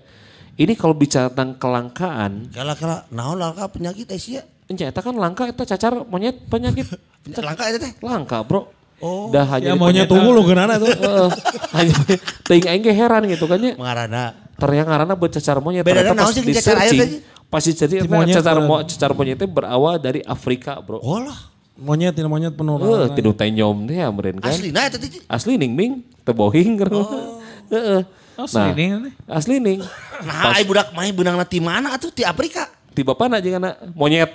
Ini 0.55 0.73
kalau 0.75 0.93
bicara 0.93 1.31
tentang 1.31 1.57
kelangkaan, 1.57 2.51
Kala 2.51 2.75
kala 2.75 2.97
naon 3.09 3.39
langka 3.39 3.65
penyakit 3.67 4.07
Asia. 4.09 4.43
ternyata 4.67 5.03
kan 5.03 5.11
langka 5.11 5.43
itu 5.45 5.63
cacar 5.65 5.93
monyet 6.07 6.47
penyakit. 6.47 6.87
Langka 7.43 7.67
itu 7.67 7.77
teh. 7.77 7.91
Langka 7.99 8.39
bro. 8.41 8.71
Oh. 8.97 9.27
Dah 9.29 9.43
hanya 9.57 9.73
Ya 9.73 9.75
maunya 9.75 10.05
tunggu 10.05 10.31
lu 10.31 10.45
kenana 10.45 10.77
tuh. 10.77 10.87
Heeh. 10.95 11.29
hanya 11.75 11.95
ting 12.47 12.63
aing 12.63 12.79
ge 12.79 12.93
heran 12.93 13.25
gitu 13.27 13.45
kan 13.45 13.59
ya. 13.59 13.73
Mengarana. 13.75 14.31
Ternyata 14.55 14.87
ngaranna 14.87 15.13
buat 15.13 15.31
cacar 15.33 15.57
monyet. 15.59 15.83
Naon 15.83 16.31
sih 16.31 16.41
di 16.41 16.53
cacar 16.55 16.77
air 16.81 16.93
tadi? 16.95 17.17
Pas 17.51 17.59
dicari 17.59 17.99
Di 17.99 18.07
monyet 18.07 18.39
cacar 18.39 18.57
beneran. 18.63 18.79
mo, 18.79 18.87
cacar 18.87 19.11
monyetnya 19.11 19.43
berawal 19.45 19.99
dari 19.99 20.23
Afrika 20.23 20.79
bro. 20.79 21.03
Oh 21.03 21.19
lah. 21.19 21.50
Monyet 21.81 22.13
ini 22.13 22.29
monyet 22.29 22.53
penuh. 22.53 22.77
Eh, 22.77 23.09
tidur 23.17 23.33
tenyom 23.33 23.89
teh 23.89 23.97
ya 23.97 24.13
meureun 24.13 24.37
kan. 24.37 24.53
Asli 24.53 24.69
nah 24.69 24.85
itu 24.85 25.01
teh. 25.01 25.09
Asli 25.25 25.57
ning 25.57 25.73
ming, 25.73 26.05
teu 26.21 26.37
bohing 26.37 26.77
kan. 26.77 26.93
Heeh. 27.73 28.01
Oh, 28.39 28.47
sini 28.47 28.95
nih. 28.95 29.13
asli 29.29 29.61
ning. 29.61 29.79
Nah, 30.23 30.55
ai 30.55 30.63
budak 30.65 30.95
main 30.95 31.13
benangna 31.13 31.45
ti 31.45 31.61
mana 31.61 31.93
atuh 31.93 32.09
ti 32.09 32.25
Afrika. 32.25 32.69
Tiba 32.91 33.15
pana 33.15 33.39
jeung 33.39 33.61
anak 33.61 33.77
monyet. 33.93 34.31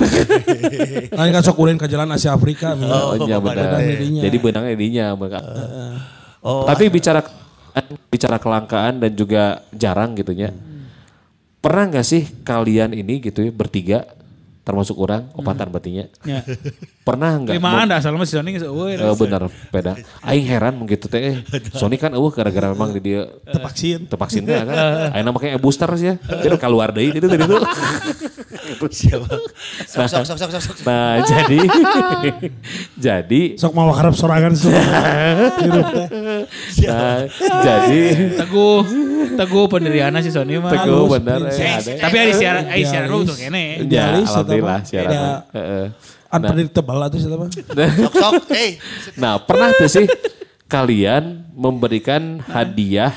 Lain 1.19 1.31
kan 1.33 1.43
sok 1.45 1.59
ulen 1.61 1.77
ke 1.77 1.87
jalan 1.91 2.09
Asia 2.15 2.33
Afrika. 2.33 2.73
Oh, 2.77 3.19
iya 3.27 3.37
benar. 3.43 3.79
benar. 3.79 4.25
Jadi 4.27 4.37
benangnya 4.41 4.75
dinya 4.77 5.07
mereka. 5.19 5.39
Oh. 6.41 6.65
Tapi 6.65 6.89
bicara 6.89 7.21
bicara 8.09 8.41
kelangkaan 8.41 9.03
dan 9.03 9.13
juga 9.13 9.65
jarang 9.75 10.17
gitu 10.17 10.33
ya. 10.33 10.55
Pernah 11.61 11.91
nggak 11.91 12.07
sih 12.07 12.23
kalian 12.47 12.95
ini 12.95 13.21
gitu 13.21 13.43
ya 13.43 13.51
bertiga 13.51 14.07
termasuk 14.67 14.99
orang 14.99 15.31
opatan 15.39 15.71
batinya 15.71 16.11
Ya. 16.27 16.43
pernah 17.07 17.39
nggak 17.39 17.55
Limaan 17.55 17.87
dah 17.87 18.03
asal 18.03 18.19
mah 18.19 18.27
si 18.27 18.35
Sony 18.35 18.59
eueuh. 18.59 18.99
Eh, 18.99 19.15
bener 19.15 19.47
peda. 19.71 19.95
Aing 20.27 20.43
heran 20.43 20.75
begitu 20.83 21.07
teh. 21.07 21.23
eh, 21.39 21.39
Sony 21.71 22.03
kan 22.03 22.11
eueuh 22.11 22.35
gara-gara 22.35 22.75
memang 22.75 22.91
di 22.91 22.99
dia 22.99 23.31
tepaksin 24.11 24.43
teh 24.43 24.59
kan. 24.59 24.67
Ayeuna 25.15 25.31
make 25.31 25.55
booster 25.63 25.87
sih 25.95 26.11
ya. 26.11 26.15
Jadi 26.19 26.59
keluar 26.59 26.91
deui 26.91 27.15
itu 27.15 27.31
tadi 27.31 27.47
itu. 27.47 27.57
Siapa? 28.91 29.27
Sok 29.87 30.07
sok 30.11 30.25
sok 30.27 30.37
sok 30.43 30.51
sok. 30.51 30.63
sok. 30.67 30.77
Nah, 30.83 31.23
jadi 31.23 31.59
jadi 32.99 33.43
Sok 33.55 33.73
mau 33.79 33.95
harap 33.95 34.19
sorangan 34.19 34.51
semua. 34.59 34.83
Teh. 34.83 36.11
nah, 36.91 37.23
jadi 37.63 38.01
Teguh, 38.35 38.83
teguh 39.39 39.65
pendirianna 39.71 40.19
si 40.19 40.35
Sony 40.35 40.59
mah. 40.59 40.75
teguh 40.75 41.07
bener 41.07 41.55
eh, 41.55 41.71
ada. 41.71 41.93
Tapi 42.03 42.17
ada 42.19 42.33
siaran, 42.35 42.65
eh 42.67 42.83
siaran 42.83 43.09
lu 43.15 43.23
tuh 43.23 43.39
kene. 43.39 43.87
Ya, 43.87 44.19
alhamdulillah 44.19 44.83
siaran. 44.83 45.15
Ya. 46.27 46.37
Unpredictable 46.37 46.97
lah 46.97 47.07
tuh 47.07 47.19
siapa. 47.19 47.47
Sok 48.03 48.15
sok. 48.15 48.33
Eh, 48.51 48.77
Nah, 49.15 49.39
pernah 49.39 49.71
tuh 49.73 49.87
sih 49.87 50.07
kalian 50.67 51.47
memberikan 51.55 52.43
hadiah 52.43 53.15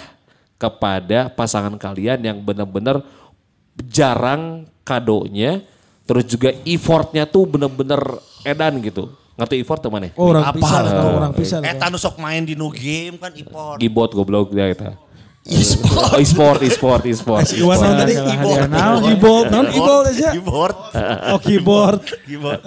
kepada 0.56 1.28
pasangan 1.28 1.74
kalian 1.76 2.20
yang 2.20 2.38
benar-benar 2.40 3.02
jarang 3.88 4.68
kadonya, 4.84 5.64
terus 6.04 6.26
juga 6.26 6.52
effortnya 6.64 7.24
tuh 7.24 7.48
bener-bener 7.48 8.00
edan 8.44 8.78
gitu. 8.80 9.10
Ngerti 9.34 9.56
effort 9.56 9.80
tuh 9.80 9.88
mana? 9.88 10.12
Oh, 10.20 10.36
orang 10.36 10.44
Apa 10.44 10.58
pisan 10.60 10.82
lah 10.84 10.92
atau 10.92 11.00
tuh? 11.02 11.16
orang 11.16 11.32
pisan. 11.32 11.60
Eta 11.64 11.86
nu 11.88 11.96
sok 11.96 12.20
main 12.20 12.44
di 12.44 12.60
nu 12.60 12.68
game 12.68 13.16
kan 13.16 13.32
import. 13.32 13.80
Gibot 13.80 14.12
goblok 14.12 14.52
dia 14.52 14.68
itu. 14.68 14.84
E-sport. 15.48 16.14
Oh, 16.14 16.20
e-sport, 16.20 16.60
e-sport, 16.62 17.04
e-sport. 17.08 17.46
Naon 17.48 17.96
tadi? 17.96 18.14
Salah 18.14 18.36
Keyboard. 18.36 18.60
hadiah 18.60 18.68
naon. 18.68 19.02
Keyboard, 19.08 19.46
naon 19.50 19.68
keyboard 19.72 20.06
aja? 20.12 20.30
Keyboard. 20.36 20.76
Oh 21.32 21.40
keyboard. 21.40 22.02
Keyboard. 22.28 22.62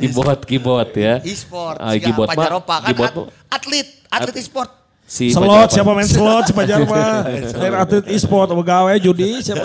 Keyboard, 0.00 0.40
keyboard 0.48 0.90
ya. 0.96 1.14
E-sport. 1.22 1.76
Ah, 1.78 1.92
keyboard 1.94 2.28
kan 2.32 2.38
mah. 2.40 3.28
atlet, 3.52 3.88
atlet 4.10 4.36
e-sport. 4.40 4.85
Si 5.06 5.30
Slot 5.30 5.70
siapa 5.70 5.94
main 5.94 6.02
slot 6.02 6.50
si 6.50 6.52
Pajar 6.52 6.82
mah. 6.90 7.22
Lain 7.54 7.74
atlet 7.78 8.10
e-sport 8.10 8.50
gawe 8.50 8.90
judi 8.98 9.38
siapa. 9.38 9.62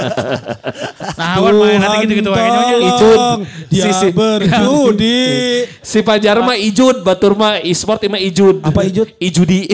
Nah, 1.18 1.42
Wan 1.42 1.58
main 1.58 1.82
nanti 1.82 2.06
gitu-gitu 2.06 2.30
wae 2.30 2.46
tolong, 2.46 3.40
Dia 3.66 3.90
Si- 3.90 3.94
si- 3.98 4.14
berjudi. 4.14 5.22
Si 5.82 6.00
Pajar 6.02 6.38
mah 6.40 6.54
ijud, 6.54 7.02
batur 7.02 7.34
mah 7.34 7.58
e-sport 7.58 8.06
mah 8.06 8.22
ijud. 8.22 8.62
Apa 8.62 8.86
ijud? 8.86 9.18
Ijudi. 9.18 9.66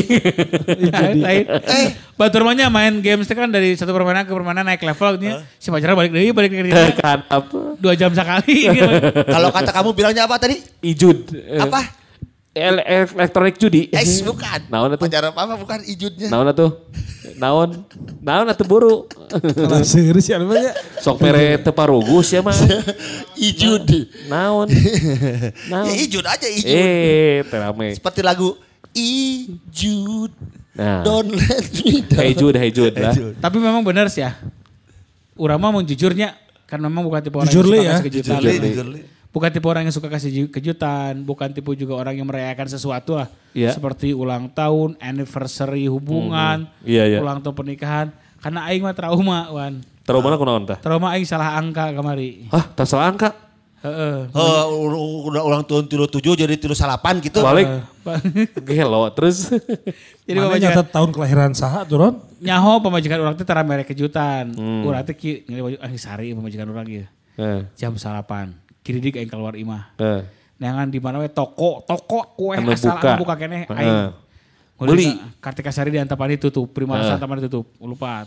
Lain. 1.28 1.44
Eh, 1.46 1.86
batur 2.16 2.48
mahnya 2.48 2.72
main 2.72 3.04
games 3.04 3.28
teh 3.28 3.36
kan 3.36 3.52
dari 3.52 3.76
satu 3.76 3.92
permainan 3.92 4.24
ke 4.24 4.32
permainan 4.32 4.64
naik 4.64 4.80
level 4.80 5.20
gitu. 5.20 5.36
Si 5.60 5.68
Pajar 5.68 5.92
balik 5.94 6.16
deui 6.16 6.32
balik 6.32 6.56
deui. 6.56 6.72
kan 6.96 7.28
apa? 7.28 7.76
Dua 7.76 7.92
jam 7.92 8.16
sekali 8.16 8.72
gitu. 8.72 8.88
Kalau 9.28 9.52
kata 9.52 9.76
kamu 9.76 9.90
bilangnya 9.92 10.24
apa 10.24 10.40
tadi? 10.40 10.64
Ijud. 10.80 11.28
Apa? 11.60 12.07
El 12.58 12.82
elektronik 12.82 13.56
judi. 13.62 13.86
Eh, 13.94 14.26
bukan. 14.26 14.60
Naon 14.74 14.98
atuh? 14.98 15.06
Pajaropa 15.06 15.42
mah 15.46 15.58
bukan 15.62 15.80
ijudnya. 15.86 16.28
Naon 16.34 16.50
atuh? 16.50 16.72
Naon? 17.38 17.70
Naon 18.26 18.50
atuh 18.50 18.66
buru? 18.66 19.06
Anu 19.30 19.54
ya. 20.58 20.74
Sok 20.98 21.22
mere 21.22 21.62
teu 21.62 21.70
parugus 21.70 22.34
ya 22.34 22.42
mah. 22.42 22.58
Ijud. 23.50 23.86
Naon? 24.26 24.68
Ya 24.76 25.54
Naon? 25.70 25.94
ijud 25.94 26.26
aja 26.26 26.48
ijud. 26.50 26.74
Eh, 26.74 27.46
terame. 27.46 27.94
Seperti 27.94 28.26
lagu 28.26 28.58
Ijud. 28.98 30.32
Nah. 30.78 31.02
Don't 31.06 31.30
let 31.34 31.66
me 31.86 32.02
down. 32.06 32.18
Hey 32.22 32.32
Jud, 32.38 32.54
hey 32.58 32.70
Jud 32.74 32.94
lah. 32.98 33.14
Tapi 33.38 33.58
memang 33.62 33.82
benar 33.86 34.10
sih 34.10 34.22
ya. 34.26 34.34
Urang 35.38 35.62
mah 35.62 35.70
mau 35.70 35.82
jujurnya 35.86 36.34
kan 36.66 36.82
memang 36.82 37.06
bukan 37.06 37.22
tipe 37.22 37.38
orang 37.38 37.50
Jujur 37.50 37.78
yang 37.78 37.98
suka 37.98 38.02
ya. 38.02 38.06
kejutan. 38.06 38.38
Jujur 38.42 38.62
jujur 38.62 38.88
li. 38.94 39.02
Bukan 39.28 39.50
tipe 39.50 39.64
orang 39.64 39.84
yang 39.84 39.92
suka 39.92 40.08
kasih 40.08 40.30
ju- 40.30 40.50
kejutan, 40.50 41.22
bukan 41.22 41.52
tipe 41.52 41.68
juga 41.74 41.94
orang 41.96 42.16
yang 42.16 42.26
merayakan 42.26 42.66
sesuatu 42.66 43.16
lah. 43.16 43.28
Iya. 43.52 43.72
Seperti 43.72 44.12
ulang 44.12 44.50
tahun, 44.50 44.98
anniversary 44.98 45.86
hubungan, 45.86 46.66
Iya, 46.82 47.04
iya. 47.08 47.20
ulang 47.20 47.40
tahun 47.40 47.54
pernikahan. 47.54 48.08
Karena 48.38 48.66
aing 48.66 48.82
mah 48.82 48.94
trauma, 48.94 49.52
Wan. 49.52 49.84
Terus 50.02 50.22
mana 50.22 50.36
kunaon 50.36 50.64
tah? 50.64 50.78
Trauma 50.78 51.12
aing 51.12 51.28
salah 51.28 51.54
angka 51.54 51.92
kemari. 51.92 52.48
Hah, 52.48 52.66
tak 52.72 52.88
salah 52.88 53.10
angka. 53.10 53.30
Heeh. 53.78 54.26
Heh, 54.28 54.64
udah 55.22 55.44
ulang 55.44 55.62
tahun 55.62 55.86
tilu 55.86 56.10
tujuh 56.10 56.34
jadi 56.34 56.56
tilu 56.56 56.74
salapan 56.74 57.20
gitu. 57.20 57.40
Balik 57.40 57.70
Ba- 58.02 58.18
gelo 58.64 59.06
terus. 59.14 59.54
Jadi 60.28 60.34
Mana 60.36 60.58
nyata 60.58 60.84
tahun 60.84 61.14
kelahiran 61.14 61.54
saha 61.54 61.86
tuh 61.86 61.96
Ron? 61.98 62.16
nyaho 62.38 62.82
pemajikan 62.82 63.16
orang 63.18 63.36
teh 63.36 63.46
tara 63.46 63.62
mere 63.62 63.84
kejutan. 63.84 64.50
Hmm. 64.50 64.84
Urang 64.84 65.04
teh 65.04 65.14
ki 65.14 65.46
ngali 65.46 65.62
baju 65.62 65.78
ah 65.78 65.90
sari 65.94 66.34
pemajikan 66.34 66.68
orang 66.68 66.84
ieu. 66.86 67.06
Eh, 67.38 67.64
Jam 67.76 67.96
salapan. 67.96 68.52
Kiri 68.88 69.04
dik 69.04 69.20
aing 69.20 69.28
keluar 69.28 69.52
imah. 69.52 69.92
eh. 70.00 70.24
Neangan 70.58 70.88
di 70.88 70.98
mana 70.98 71.20
we 71.20 71.28
toko, 71.28 71.84
toko 71.84 72.34
kue 72.34 72.56
Anu 72.56 72.72
asal 72.72 72.96
buka. 72.96 73.10
anu 73.14 73.20
buka 73.20 73.36
Heeh. 73.36 73.68
aing. 73.68 74.00
Beli. 74.80 75.10
Kartika 75.38 75.70
Sari 75.70 75.92
di 75.92 76.00
Antapani 76.00 76.40
tutup, 76.40 76.72
Prima 76.72 76.96
Heeh. 76.96 77.04
Rasa 77.04 77.20
Antapani 77.20 77.44
tutup. 77.44 77.68
Lupa. 77.78 78.24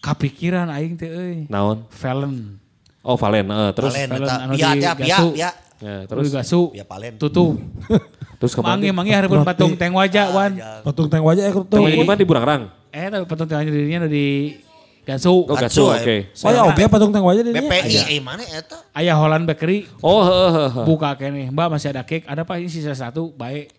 Kapikiran 0.00 0.72
aing 0.72 0.96
teh 0.96 1.06
euy. 1.06 1.44
Naon? 1.46 1.84
Valen. 1.92 2.56
Oh 3.04 3.14
Valen, 3.14 3.46
eh, 3.46 3.70
terus 3.76 3.92
Valen 3.92 4.08
eta. 4.16 4.34
anu 4.40 4.52
Ya, 4.54 4.72
di 4.72 4.80
ya, 4.80 4.90
ya, 4.90 4.92
Gasu. 4.96 5.28
ya. 5.36 5.50
Ya, 5.82 6.06
Terus 6.06 6.30
gasu. 6.30 6.70
Ya, 6.72 6.86
Palen. 6.86 7.18
Tutup. 7.18 7.58
terus 8.40 8.54
ke 8.54 8.62
mana? 8.62 8.78
Mangi 8.78 8.88
mangi 8.90 9.12
hareupeun 9.12 9.42
Roti. 9.42 9.50
patung 9.52 9.72
teng 9.76 9.92
wajah 9.92 10.26
wan. 10.32 10.52
Patung 10.82 11.06
teng 11.06 11.20
wajah 11.20 11.42
ya 11.42 11.52
tuh. 11.52 11.66
Di 11.84 12.00
mana 12.00 12.16
di 12.16 12.24
Burangrang? 12.24 12.62
Eh 12.88 13.06
tapi 13.06 13.28
patung 13.28 13.44
teng 13.44 13.58
wajah 13.60 13.68
dirinya 13.68 14.06
di 14.06 14.56
Gasu. 15.02 15.34
Oh, 15.34 15.58
Gatsu, 15.58 15.82
Gatsu, 15.82 15.84
oke. 15.98 16.16
Oh 16.46 16.50
ya 16.54 16.62
oke 16.62 16.82
patung 16.86 17.10
teng 17.10 17.26
wajah 17.26 17.42
di 17.42 17.50
dinya. 17.50 17.66
BPI, 17.66 18.14
eh 18.14 18.20
mana 18.22 18.46
eta? 18.46 18.78
Ayah 18.94 19.18
Holland 19.18 19.50
Bakery 19.50 19.90
Oh, 19.98 20.22
heeh, 20.22 20.50
heeh. 20.54 20.84
buka 20.86 21.10
keneh. 21.18 21.50
Mbak 21.50 21.66
masih 21.74 21.90
ada 21.90 22.06
cake. 22.06 22.22
Ada 22.22 22.46
pak 22.46 22.62
ini 22.62 22.70
sisa 22.70 22.94
satu 22.94 23.34
baik. 23.34 23.74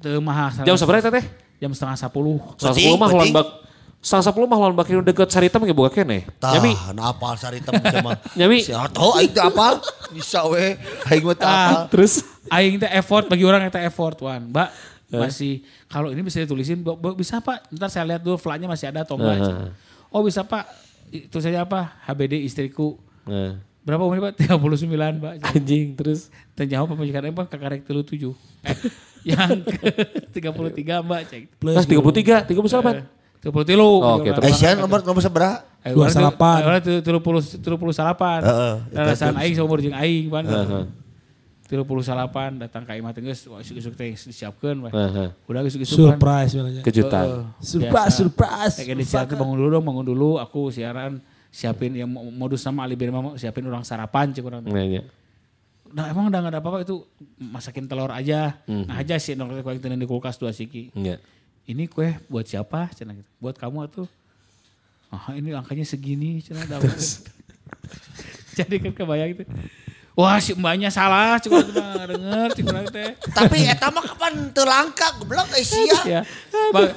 Teu 0.00 0.24
mahal. 0.24 0.64
Jam 0.64 0.72
seberapa 0.80 1.04
teh? 1.04 1.24
Jam 1.60 1.68
setengah 1.76 2.00
sepuluh. 2.00 2.40
Setengah 2.56 2.76
sepuluh 2.80 2.96
mah 2.96 3.08
penting. 3.12 3.32
lawan 3.34 3.44
bak. 3.44 3.46
Setengah 4.02 4.24
sepuluh 4.24 4.46
mah 4.48 4.58
lawan 4.58 4.74
bakir 4.74 4.98
deket 5.04 5.28
Sarita 5.28 5.60
mah 5.60 5.68
buka 5.68 5.90
kene. 6.00 6.24
Tah, 6.40 6.56
Nyami, 6.56 6.72
nah 6.96 7.12
apal 7.12 7.36
sari 7.36 7.60
tem 7.60 7.76
mah. 8.00 8.16
Nyami. 8.40 8.58
Si 8.64 8.72
tahu 8.72 9.10
aing 9.20 9.30
teh 9.36 9.44
apal. 9.44 9.84
Bisa 10.16 10.48
we. 10.48 10.80
Aing 11.12 11.22
mah 11.28 11.36
teh 11.36 11.44
apal. 11.44 11.76
Ah, 11.76 11.84
terus 11.92 12.24
Aing 12.48 12.80
teh 12.80 12.88
effort 12.88 13.28
bagi 13.28 13.44
orang 13.44 13.68
yang 13.68 13.72
teh 13.74 13.84
effort 13.84 14.16
wan. 14.24 14.48
Mbak 14.48 14.68
masih 15.12 15.60
kalau 15.92 16.08
ini 16.08 16.24
bisa 16.24 16.40
ditulisin 16.40 16.80
bisa 17.20 17.36
pak. 17.44 17.68
Ntar 17.68 17.92
saya 17.92 18.16
lihat 18.16 18.24
dulu 18.24 18.40
flagnya 18.40 18.64
masih 18.64 18.88
ada 18.88 19.04
atau 19.04 19.20
enggak. 19.20 19.44
Heeh. 19.44 19.91
Oh 20.12 20.22
bisa 20.22 20.44
pak. 20.44 20.68
Itu 21.08 21.40
saja 21.40 21.64
apa? 21.64 21.96
HBD 22.04 22.40
istriku. 22.40 23.00
Nah, 23.24 23.60
Berapa 23.82 24.06
umurnya 24.06 24.30
pak? 24.30 24.46
39 24.46 24.86
mbak. 25.18 25.34
anjing 25.42 25.96
terus. 25.96 26.30
Apa 26.54 26.86
pemajikan 26.86 27.26
apa 27.26 27.44
kakarek 27.44 27.82
telu 27.82 28.00
tujuh. 28.00 28.30
Eh, 28.62 28.76
yang 29.26 29.58
ke 29.58 29.90
33 30.38 31.02
mbak 31.02 31.20
cek. 31.26 31.42
Pas 31.58 31.82
33, 31.82 32.46
38. 32.46 33.02
Tiga 33.42 33.50
puluh 33.50 33.66
tilu. 33.66 33.82
Oh, 33.98 34.22
oke, 34.22 34.30
Eh, 34.30 34.34
terus. 34.38 34.54
sian 34.54 34.78
nomor 34.78 35.02
nomor 35.02 35.18
seberapa? 35.18 35.66
Dua 35.82 36.06
salapan. 36.06 36.78
Tiga 36.78 37.18
puluh 37.18 37.42
tiga 37.42 37.74
puluh 37.74 37.90
salapan. 37.90 38.38
Heeh. 38.38 38.74
Darasan 38.94 39.34
aing 39.34 39.58
seumur 39.58 39.82
jeung 39.82 39.98
aing 39.98 40.30
pan. 40.30 40.46
Heeh. 40.46 40.86
Tiga 41.72 41.88
puluh 41.88 42.04
salapan 42.04 42.60
datang 42.60 42.84
ka 42.84 42.92
imah 42.92 43.16
tenggeus 43.16 43.48
wah 43.48 43.64
isuk-isuk 43.64 43.96
teh 43.96 44.12
disiapkeun 44.12 44.76
wah. 44.84 44.92
Heeh. 44.92 45.32
Udah 45.48 45.64
isuk-isuk 45.64 45.96
kan. 45.96 46.20
Surprise 46.20 46.48
sebenarnya. 46.52 46.82
Kejutan. 46.84 47.26
Surprise, 47.64 48.12
surprise. 48.12 48.74
Kayak 48.76 49.00
disiapin 49.00 49.40
bangun 49.40 49.56
dulu 49.56 49.68
dong, 49.80 49.84
bangun 49.88 50.04
dulu. 50.04 50.30
Aku 50.36 50.68
siaran 50.68 51.24
siapin 51.48 51.96
yang 51.96 52.12
modus 52.12 52.60
sama 52.60 52.84
Ali 52.84 52.92
Birma 52.92 53.24
mau 53.24 53.40
siapin 53.40 53.64
orang 53.64 53.88
sarapan 53.88 54.36
cek 54.36 54.44
orang. 54.44 54.60
Nah, 54.68 54.84
ya. 54.84 55.00
Nah 55.96 56.12
emang 56.12 56.28
udah 56.28 56.40
gak 56.44 56.52
ada 56.52 56.60
apa-apa 56.60 56.84
itu 56.84 57.08
masakin 57.40 57.88
telur 57.88 58.12
aja. 58.12 58.60
Nah 58.68 59.00
aja 59.00 59.16
sih 59.16 59.32
nongkrong 59.32 59.64
kue 59.64 59.76
yang 59.76 59.96
di 59.96 60.08
kulkas 60.08 60.36
dua 60.36 60.52
siki. 60.52 60.92
Iya. 60.92 61.20
Ini 61.64 61.88
kue 61.88 62.20
buat 62.28 62.44
siapa? 62.44 62.92
Cina 62.92 63.16
gitu. 63.16 63.28
Buat 63.40 63.56
kamu 63.56 63.88
tuh. 63.88 64.08
Ah 65.08 65.32
ini 65.32 65.56
angkanya 65.56 65.88
segini. 65.88 66.44
Cina 66.44 66.64
dapat. 66.72 67.00
Jadi 68.56 68.76
kan 68.76 68.92
kebayang 68.92 69.40
itu. 69.40 69.44
Wah 70.12 70.36
si 70.36 70.52
mbaknya 70.52 70.88
salah. 70.88 71.40
Cuma 71.40 71.64
cuma 71.64 72.04
denger. 72.04 72.48
Cuma 72.60 72.84
teh. 72.84 73.16
Tapi 73.32 73.64
eta 73.64 73.88
mah 73.88 74.04
kapan 74.04 74.32
teu 74.50 74.64
langka 74.64 75.16
goblok 75.16 75.48
eh 75.56 75.64
sia. 75.64 75.98
Ya. 76.12 76.20
Ba- 76.70 76.92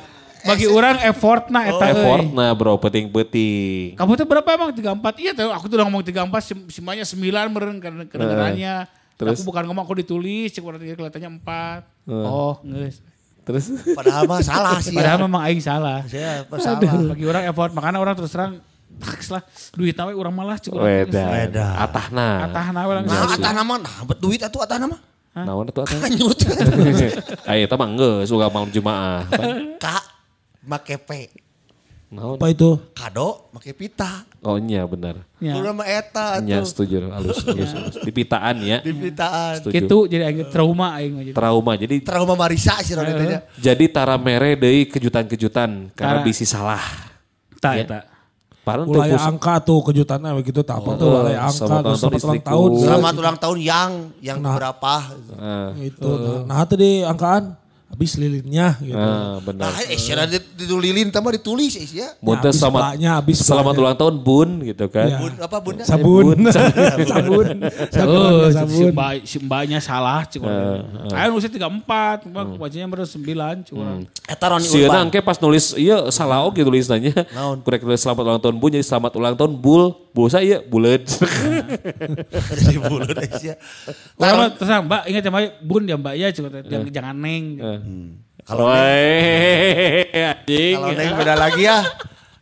bagi 0.45 0.69
orang 0.69 1.01
effort 1.01 1.49
nah 1.49 1.65
eta 1.65 1.89
Effort 1.89 2.21
euy. 2.21 2.29
nah 2.29 2.53
bro, 2.53 2.77
penting-penting. 2.77 3.97
Kamu 3.97 4.13
tuh 4.13 4.29
berapa 4.29 4.45
emang? 4.45 4.69
34? 4.69 5.17
Iya 5.17 5.31
tuh 5.33 5.49
aku 5.49 5.65
tuh 5.65 5.75
udah 5.75 5.85
ngomong 5.89 6.05
34, 6.05 6.21
si- 6.37 6.69
si 6.69 6.79
mbaknya 6.79 7.01
9 7.01 7.17
meren 7.49 7.77
karena 7.81 8.05
kedengarannya. 8.05 8.75
Terus? 9.15 9.41
Aku 9.41 9.47
bukan 9.47 9.63
ngomong 9.65 9.81
aku 9.81 9.95
ditulis, 9.95 10.53
cek 10.53 10.61
orang 10.61 10.77
kelihatannya 10.77 11.29
4. 11.41 12.11
Oh, 12.11 12.61
nges. 12.61 13.01
Terus 13.41 13.73
Padahal 13.93 14.25
mah 14.25 14.41
salah 14.41 14.77
sih. 14.77 14.93
Padahal 14.93 15.23
memang 15.23 15.41
aing 15.45 15.61
salah. 15.61 16.01
Aduh, 16.03 16.61
salah. 16.61 17.09
bagi 17.09 17.25
orang 17.25 17.43
effort, 17.45 17.71
makanya 17.73 17.97
orang 17.97 18.13
terus 18.13 18.29
terang 18.29 18.61
taks 18.95 19.27
lah 19.27 19.43
duit 19.71 19.93
nawe 19.93 20.11
orang 20.11 20.31
malah 20.31 20.57
cukup 20.57 20.81
Weda. 20.81 21.23
Weda. 21.29 21.67
Atahna. 21.77 22.27
Atah 22.45 22.65
nawe 22.71 22.91
langsung. 22.95 23.17
Nah, 23.17 23.35
atah 23.35 23.51
nama 23.53 23.73
nah, 23.77 23.95
bet 24.03 24.19
duit 24.19 24.39
atuh 24.39 24.61
atah 24.61 24.77
nama. 24.77 24.97
Naon 25.35 25.67
itu 25.67 25.79
atah? 25.79 25.99
Hanyut. 25.99 26.39
Ayo, 27.51 27.61
eta 27.63 27.75
mah 27.75 27.89
geus 27.91 28.31
suka 28.31 28.47
malam 28.47 28.71
Jumaah. 28.71 29.27
Kak 29.75 30.03
make 30.63 30.95
P. 30.97 31.09
Naon? 32.07 32.39
Apa 32.39 32.47
itu? 32.47 32.79
Kado 32.95 33.51
make 33.51 33.75
pita. 33.75 34.23
Oh 34.39 34.55
iya 34.55 34.87
benar. 34.87 35.27
Ya. 35.43 35.59
Kudu 35.59 35.75
mah 35.75 35.83
eta 35.83 36.39
Iya 36.39 36.63
atuh. 36.63 36.69
setuju 36.71 37.11
halus 37.11 37.43
halus. 37.43 37.67
halus. 37.67 37.95
Di 37.99 38.11
pitaan 38.15 38.63
ya. 38.63 38.79
Di 38.79 38.95
pitaan. 38.95 39.59
Setuju. 39.59 39.73
Gitu 39.75 39.97
jadi 40.07 40.23
aing 40.31 40.47
trauma 40.47 40.95
aing 40.95 41.11
mah 41.11 41.23
jadi. 41.27 41.35
Trauma. 41.35 41.71
Jadi 41.75 41.95
Trauma 41.99 42.33
Marisa 42.39 42.79
sih 42.79 42.95
nya. 42.95 43.43
jadi 43.59 43.83
tara 43.91 44.15
mere 44.15 44.55
deui 44.55 44.87
kejutan-kejutan 44.87 45.91
karena 45.91 46.21
Tara. 46.21 46.23
bisi 46.23 46.47
salah. 46.47 46.79
Tak 47.59 47.73
Ya. 47.75 47.83
eta. 47.83 47.99
Ulaya 48.87 49.13
pus- 49.13 49.27
angka 49.27 49.53
tuh 49.59 49.79
kejutannya 49.83 50.31
begitu 50.33 50.59
tak 50.59 50.77
apa 50.77 50.91
tuh 50.93 51.05
Oh, 51.05 51.21
ulaya 51.21 51.39
angka 51.43 51.53
selamat 51.61 51.69
ulang 51.77 51.85
terus 51.85 52.01
tahun 52.01 52.09
selamat 52.15 52.25
ulang 52.25 52.41
tahun. 52.41 52.69
Selamat 52.81 53.13
ulang 53.15 53.37
tahun 53.37 53.57
yang 53.61 53.89
yang 54.19 54.37
Nah. 54.39 54.53
berapa? 54.53 54.93
Ah, 55.35 55.69
Itu. 55.77 56.09
Nah, 56.43 56.57
itu 56.59 56.75
di 56.75 56.91
angkaan 57.01 57.43
habis 57.85 58.17
lilinnya 58.17 58.75
gitu. 58.81 58.97
ah, 58.97 59.37
benar. 59.39 59.69
Nah, 59.71 59.87
eh 59.87 59.95
sia 59.95 60.17
ditulilin 60.57 61.13
tama 61.13 61.31
ditulis 61.31 61.77
eh 61.77 61.85
sia. 61.85 62.17
Mun 62.17 62.41
teh 62.41 62.49
habis 62.49 63.39
selamat 63.39 63.71
habis 63.71 63.79
ulang 63.79 63.97
tahun 63.97 64.15
Bun 64.19 64.49
gitu 64.65 64.85
kan. 64.89 65.05
Iya. 65.05 65.17
Bun 65.21 65.33
apa 65.37 65.57
bunda? 65.61 65.83
Sabun. 65.85 66.25
Bun. 66.25 66.39
sabun. 67.13 67.45
Oh, 68.09 68.49
si 68.49 68.57
sabun. 68.57 68.91
mbak 68.91 69.11
si 69.23 69.37
mbaknya 69.37 69.79
salah 69.79 70.25
cik 70.25 70.41
orang. 70.41 70.81
Ayo 71.13 71.27
nulis 71.31 71.45
34, 71.45 72.25
mbak 72.25 72.45
wajahnya 72.57 72.87
baru 72.89 73.05
9 73.05 73.69
cik 73.69 73.75
orang. 73.77 73.99
Eta 74.25 74.45
Roni 74.49 74.65
Si 74.65 74.77
Urban. 74.81 75.05
engke 75.07 75.19
pas 75.21 75.37
nulis 75.37 75.65
iya 75.77 75.97
salah 76.09 76.41
oke 76.43 76.57
tulisannya. 76.57 77.13
Naon? 77.31 77.61
Kurek 77.61 77.85
tulis 77.85 78.01
selamat 78.01 78.23
ulang 78.25 78.41
tahun 78.41 78.55
Bun 78.57 78.69
jadi 78.73 78.85
selamat 78.85 79.11
ulang 79.15 79.35
tahun 79.37 79.53
Bul. 79.61 79.93
Bulsa 80.15 80.39
iya 80.39 80.63
bulet. 80.63 81.03
Dari 82.55 82.79
bulan 82.79 83.19
eh 83.19 83.31
sia. 83.35 83.55
Orang 84.15 84.35
mah 84.39 84.47
terus 84.55 84.71
mbak 84.87 85.01
ingat 85.11 85.21
ya 85.27 85.31
mbak 85.31 85.43
bun 85.59 85.83
ya 85.83 85.95
mbak 85.99 86.13
ya 86.15 86.27
cik 86.31 86.43
jangan 86.71 86.87
jangan 86.87 87.15
neng. 87.19 87.43
Kalau 87.59 87.74
Woi, 88.45 90.05
anjing. 90.31 90.75
kalau 90.75 90.93
Neng 90.93 91.11
beda 91.15 91.33
lagi 91.33 91.63
ya. 91.63 91.81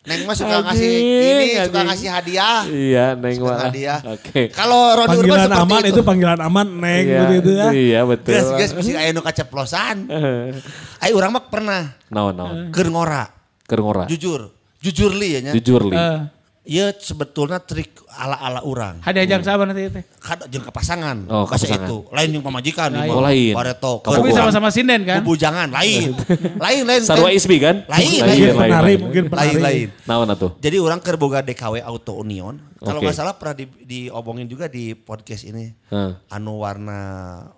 Neng 0.04 0.28
mah 0.28 0.36
suka 0.36 0.60
ngasih 0.62 0.91
ini, 1.00 1.48
suka 1.63 1.80
ngasih 1.88 2.10
hadiah. 2.12 2.60
Iya, 2.67 3.06
Neng 3.15 3.39
Suka 3.39 3.48
mah. 3.50 3.60
hadiah. 3.63 4.00
Oke. 4.06 4.52
Kalau 4.52 5.00
Roni 5.00 5.15
Urban 5.15 5.24
Panggilan 5.24 5.52
aman 5.56 5.80
itu. 5.82 5.89
itu 5.89 6.02
panggilan 6.04 6.39
aman 6.43 6.67
neng 6.76 7.06
Iya, 7.06 7.19
begitu 7.24 7.50
ya. 7.54 7.67
Iya, 7.72 8.00
betul. 8.04 8.36
Gas 8.36 8.48
gas 8.52 8.72
mesti 8.74 8.91
aya 8.93 9.10
nu 9.10 9.24
kaceplosan. 9.24 10.12
Ai 11.04 11.12
urang 11.12 11.32
mah 11.32 11.48
pernah 11.48 11.96
Naon, 12.10 12.36
naon. 12.36 12.56
keur 12.69 12.91
ngora. 12.91 13.32
Keur 13.63 13.80
ngora. 13.80 14.04
Jujur. 14.06 14.52
Jujur 14.78 15.15
li 15.15 15.28
ya 15.30 15.39
nya. 15.39 15.52
Jujur 15.56 15.88
li. 15.88 15.96
Eh, 15.96 16.19
Ieu 16.63 16.88
sebetulnya 16.95 17.60
trik 17.60 17.91
ala-ala 18.08 18.63
urang. 18.63 19.04
hadiah 19.04 19.28
jang 19.28 19.43
sabar 19.43 19.67
nanti 19.67 19.84
teh. 19.91 19.99
Kada 20.15 20.47
jeung 20.47 20.63
kepasangan. 20.63 21.28
Oh, 21.28 21.43
Bahasa 21.43 21.67
kepasangan. 21.67 21.88
itu. 21.91 21.97
Lain 22.08 22.30
yang 22.32 22.39
pamajikan. 22.39 22.88
Lain. 22.88 23.12
Oh, 23.12 23.19
lain. 23.19 23.52
Bareto. 23.52 23.93
Kamu 23.99 24.15
Tapi 24.15 24.30
sama-sama 24.32 24.71
sinden 24.71 25.04
kan? 25.04 25.28
Bubujangan. 25.28 25.67
Lain. 25.76 26.15
lain 26.56 26.82
lain. 26.88 27.02
Sarwa 27.04 27.28
lain. 27.28 27.36
Isbi 27.36 27.60
kan? 27.60 27.84
Lain, 27.84 28.15
lain. 28.23 28.56
penari, 28.56 28.93
mungkin 28.95 29.23
Lain 29.28 29.34
penari. 29.52 29.60
lain. 29.60 29.88
Naon 30.08 30.32
atuh? 30.32 30.56
Jadi 30.58 30.80
orang 30.80 31.04
keur 31.04 31.19
boga 31.19 31.43
DKW 31.43 31.84
Auto 31.84 32.15
Union. 32.15 32.56
Kalau 32.80 32.99
Oke. 32.99 33.12
nggak 33.12 33.15
salah 33.15 33.36
pernah 33.36 33.56
di, 33.56 33.67
diomongin 33.84 34.47
juga 34.47 34.71
di 34.71 34.95
podcast 34.95 35.43
ini. 35.43 35.67
Heeh. 35.91 36.12
Anu 36.32 36.63
warna 36.63 36.99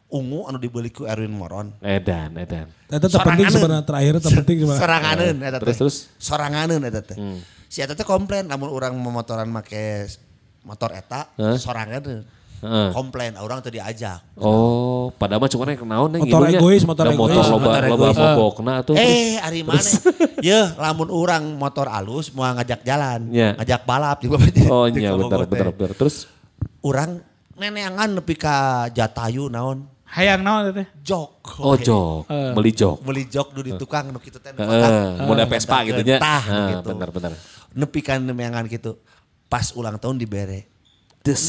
ungu 0.10 0.50
anu 0.50 0.58
dibeli 0.58 0.89
ku 0.89 1.06
Erwin 1.06 1.30
Moron. 1.30 1.78
Edan, 1.78 2.41
edan. 2.41 2.74
Itu 2.86 3.06
terpenting 3.06 3.54
sebenarnya 3.54 3.86
terakhir 3.86 4.18
terpenting 4.18 4.65
sebenarnya. 4.65 4.82
Soranganeun 4.86 5.38
eta 5.39 5.58
teh. 5.58 5.62
Terus, 5.62 5.78
terus? 5.78 5.96
Soranganeun 6.18 6.82
eta 6.82 7.02
teh. 7.02 7.18
Hmm. 7.18 7.38
Si 7.76 7.84
eta 7.84 7.92
teh 7.92 8.08
komplain 8.08 8.48
lamun 8.48 8.72
urang 8.72 8.96
memotoran 8.96 9.52
make 9.52 10.08
motor 10.64 10.96
eta 10.96 11.28
Hah? 11.36 11.60
soranganeun. 11.60 12.24
Heeh. 12.56 12.88
Komplain 12.96 13.36
orang 13.36 13.60
teu 13.60 13.68
diajak. 13.68 14.24
Oh, 14.40 15.12
padahal 15.12 15.44
mah 15.44 15.52
cuma 15.52 15.68
naon 15.68 16.08
nih 16.08 16.24
Motor 16.24 16.42
egois, 16.50 16.88
motor 16.88 17.04
Da 17.04 17.12
motor 17.12 17.36
egois. 17.36 17.52
loba 17.52 17.60
Motor 17.68 17.84
loba 17.84 18.06
egois. 18.08 18.16
bobokna 18.16 18.74
tuh. 18.80 18.96
Eh, 18.96 19.36
hari 19.38 19.60
mana? 19.62 19.84
Ye, 20.40 20.60
lamun 20.80 21.12
urang 21.12 21.44
motor 21.60 21.92
alus 21.92 22.32
mau 22.32 22.48
ngajak 22.48 22.80
jalan, 22.82 23.28
Iya. 23.28 23.60
ngajak 23.60 23.82
balap 23.84 24.24
juga. 24.24 24.40
Oh 24.72 24.88
iya 24.88 25.12
bener 25.12 25.44
bener 25.44 25.68
bener. 25.76 25.92
Terus 26.00 26.32
Urang 26.80 27.20
neneangan 27.60 28.16
nepi 28.16 28.40
ka 28.40 28.88
Jatayu 28.88 29.52
naon? 29.52 29.84
Hayang 30.06 30.41
naon 30.46 30.70
teh? 30.72 30.88
Jok. 31.02 31.30
oh 31.60 31.76
jok, 31.76 32.30
beli 32.54 32.72
jok. 32.72 33.02
Beli 33.02 33.24
jok 33.26 33.48
dulu 33.52 33.65
di 33.65 33.74
tukang 33.76 34.13
nu 34.13 34.22
kitu 34.22 34.38
teh. 34.38 34.54
Heeh, 34.54 34.63
kotak. 34.63 34.91
model 35.26 35.48
Vespa 35.50 35.78
gitu 35.84 36.02
nya. 36.06 36.18
Tah, 36.22 36.44
Heeh, 36.46 36.68
gitu. 36.78 36.88
bener 36.94 37.10
bener. 37.12 37.32
Nepi 37.76 38.00
kan 38.00 38.22
nemeangan 38.22 38.70
gitu. 38.70 39.02
Pas 39.50 39.74
ulang 39.76 39.98
tahun 39.98 40.15
dibere. 40.15 40.70
Des. 41.20 41.44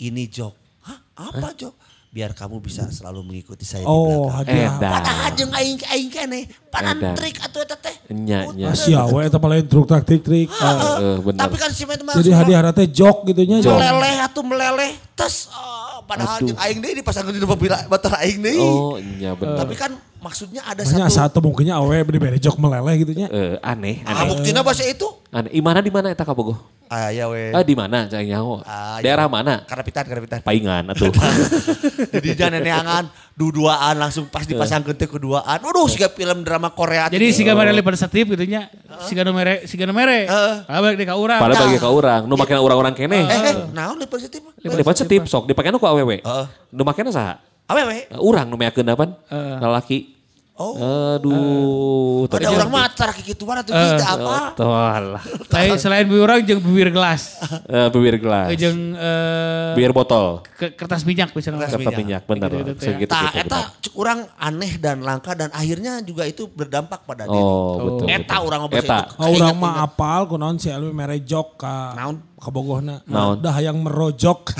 Ini 0.00 0.26
jok. 0.26 0.54
Hah? 0.88 0.98
Apa 1.28 1.52
Jo? 1.54 1.76
Biar 2.10 2.34
kamu 2.34 2.58
bisa 2.58 2.90
selalu 2.90 3.22
mengikuti 3.22 3.62
saya 3.62 3.84
di 3.84 3.92
Oh, 3.92 4.26
belakang. 4.26 4.42
hadiah. 4.42 4.72
Edan. 4.74 4.90
Padahal 4.98 5.30
jeung 5.38 5.52
aing 5.54 5.78
aing 5.94 6.10
keneh, 6.10 6.44
panan 6.66 7.14
trik 7.14 7.38
atuh 7.38 7.62
eta 7.62 7.78
teh. 7.78 7.94
Nya, 8.10 8.50
nya. 8.50 8.74
Asia 8.74 9.06
we 9.06 9.22
eta 9.22 9.38
paling 9.38 9.62
truk 9.70 9.86
taktik 9.86 10.18
trik. 10.26 10.50
Eh. 10.50 11.16
Tapi 11.22 11.54
kan 11.54 11.70
si 11.70 11.86
mah 11.86 11.94
mah 12.02 12.18
Jadi 12.18 12.34
hadiah 12.34 12.66
teh 12.74 12.90
jok 12.90 13.30
gitu 13.30 13.46
nya. 13.46 13.62
meleleh 13.62 14.26
atuh 14.26 14.42
meleleh 14.42 14.98
tes 15.14 15.46
oh, 15.54 15.89
padahal 16.10 16.38
jeung 16.42 16.58
aing 16.58 16.78
deui 16.82 16.94
dipasangkeun 16.98 17.38
di 17.38 17.46
mobil 17.46 17.70
motor 17.70 18.12
aing 18.18 18.38
deui. 18.42 18.58
Oh, 18.58 18.98
nya 18.98 19.38
benar. 19.38 19.62
Tapi 19.62 19.74
kan 19.78 19.94
maksudnya 20.18 20.66
ada 20.66 20.82
Hanya 20.82 21.06
satu 21.06 21.38
satu 21.38 21.38
mungkinnya 21.38 21.78
awe 21.78 22.02
diberi 22.02 22.42
jok 22.42 22.58
meleleh 22.58 23.06
gitu 23.06 23.14
nya. 23.14 23.30
Eh, 23.30 23.54
aneh, 23.62 24.02
Ah, 24.02 24.26
aneh. 24.26 24.34
buktina 24.34 24.66
bahasa 24.66 24.82
itu. 24.82 25.06
Aneh. 25.30 25.54
Di 25.54 25.62
mana 25.62 25.78
di 25.78 25.92
mana 25.94 26.10
eta 26.10 26.26
kabogoh? 26.26 26.58
Ah 26.90 27.14
ya 27.14 27.30
we. 27.30 27.54
Ah, 27.54 27.62
di 27.62 27.78
mana 27.78 28.10
cai 28.10 28.26
nyaho? 28.26 28.66
Ah, 28.66 28.98
ya. 28.98 29.14
Daerah 29.14 29.30
mana? 29.30 29.62
Karapitan, 29.62 30.02
karapitan. 30.02 30.42
Paingan 30.42 30.90
atuh. 30.90 31.14
Jadi 32.18 32.34
jangan 32.34 32.58
neneangan 32.58 33.04
duduaan 33.38 33.94
langsung 33.94 34.26
pas 34.26 34.42
dipasangkeun 34.42 34.98
teh 34.98 35.06
keduaan. 35.06 35.62
Waduh, 35.62 35.86
siga 35.86 36.10
film 36.10 36.42
drama 36.42 36.74
Korea. 36.74 37.06
Jadi 37.06 37.30
siga 37.30 37.54
mere 37.54 37.70
pada 37.78 37.94
setip 37.94 38.34
gitu 38.34 38.42
nya. 38.42 38.66
Siga 39.06 39.22
nu 39.22 39.30
mere, 39.30 39.70
siga 39.70 39.86
nu 39.86 39.94
mere. 39.94 40.26
Ah 40.26 40.82
balik 40.82 40.98
di 40.98 41.06
ka 41.06 41.14
urang. 41.14 41.38
Pada 41.38 41.54
bagi 41.62 41.78
ka 41.78 41.94
urang, 41.94 42.26
nu 42.26 42.34
makena 42.34 42.58
urang-urang 42.58 42.94
kene. 42.98 43.22
Eh, 43.22 43.38
eh, 43.38 43.54
naon 43.70 44.02
positif? 44.10 44.42
Lipat 44.58 45.06
setip 45.06 45.30
sok 45.30 45.46
dipakena 45.46 45.78
ku 45.78 45.86
awewe. 45.86 46.26
Heeh. 46.26 46.46
Nu 46.74 46.82
makena 46.82 47.14
saha? 47.14 47.38
Awe 47.70 47.86
we. 47.86 48.10
Urang 48.18 48.50
nu 48.50 48.58
meakeun 48.58 48.90
apaan? 48.90 49.14
Lalaki. 49.62 50.19
Oh. 50.60 50.76
Aduh, 50.76 52.28
Ada 52.28 52.36
tadi- 52.36 52.52
orang 52.52 52.68
matar 52.70 53.08
kikituan 53.12 53.56
atau 53.58 53.72
tidak 53.72 54.04
apa? 54.04 54.36
Tuh, 54.52 54.68
alah. 54.68 55.22
Lain 55.48 55.72
selain 55.74 56.04
bibir 56.04 56.20
urang 56.20 56.44
jeung 56.44 56.60
bibir 56.60 56.92
gelas. 56.92 57.40
Eh, 57.64 57.88
bibir 57.88 58.20
gelas. 58.20 58.52
Jeung 58.54 58.92
eh, 58.92 59.72
Bibir 59.72 59.90
botol. 59.90 60.44
ke- 60.52 60.70
kertas 60.70 61.00
minyak 61.02 61.32
misalnya. 61.32 61.64
Kertas 61.64 61.80
Kertas 61.80 61.96
minyak, 61.96 62.22
benar. 62.24 62.52
Gitu-gitu 62.52 62.72
teh. 62.74 62.84
Segitu 62.86 63.08
Tah, 63.08 63.24
gitu. 63.26 63.40
eta 63.40 63.58
benar. 63.58 63.80
cuk 63.80 63.94
urang 63.96 64.20
aneh 64.36 64.72
dan 64.76 65.00
langka 65.00 65.32
dan 65.32 65.48
akhirnya 65.50 65.92
juga 66.00 66.22
itu 66.24 66.44
berdampak 66.46 67.02
pada 67.02 67.24
diri. 67.24 67.40
Oh, 67.40 67.80
betul. 67.80 68.06
Eta 68.06 68.20
betul. 68.36 68.46
urang 68.46 68.60
ngomong 68.62 68.76
Eta. 68.78 68.98
itu. 69.00 69.16
Oh, 69.16 69.28
urang 69.32 69.56
mah 69.56 69.74
apal 69.80 70.20
kunaon 70.26 70.56
si 70.56 70.68
Elwi 70.68 70.92
mere 70.92 71.16
jok 71.18 71.56
ka 71.56 71.96
Naon? 71.96 72.20
ka 72.36 72.48
bogohna. 72.48 73.00
Naon? 73.06 73.40
Dah 73.40 73.56
yang 73.56 73.80
merojok. 73.80 74.52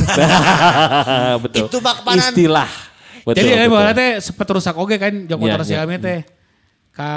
betul. 1.44 1.68
Itu 1.68 1.78
bak. 1.78 2.08
Istilah. 2.08 2.88
Betul, 3.22 3.36
Jadi 3.36 3.68
baheula 3.68 3.92
teh 3.92 4.10
sepet 4.18 4.48
rusak 4.48 4.74
oge 4.74 4.96
kan 4.96 5.12
jok 5.24 5.36
Iya, 5.36 5.44
motor 5.46 5.60
si 5.62 5.74
iya. 5.74 5.84
Ami 5.84 5.96
teh. 5.96 6.20
Ka 6.90 7.10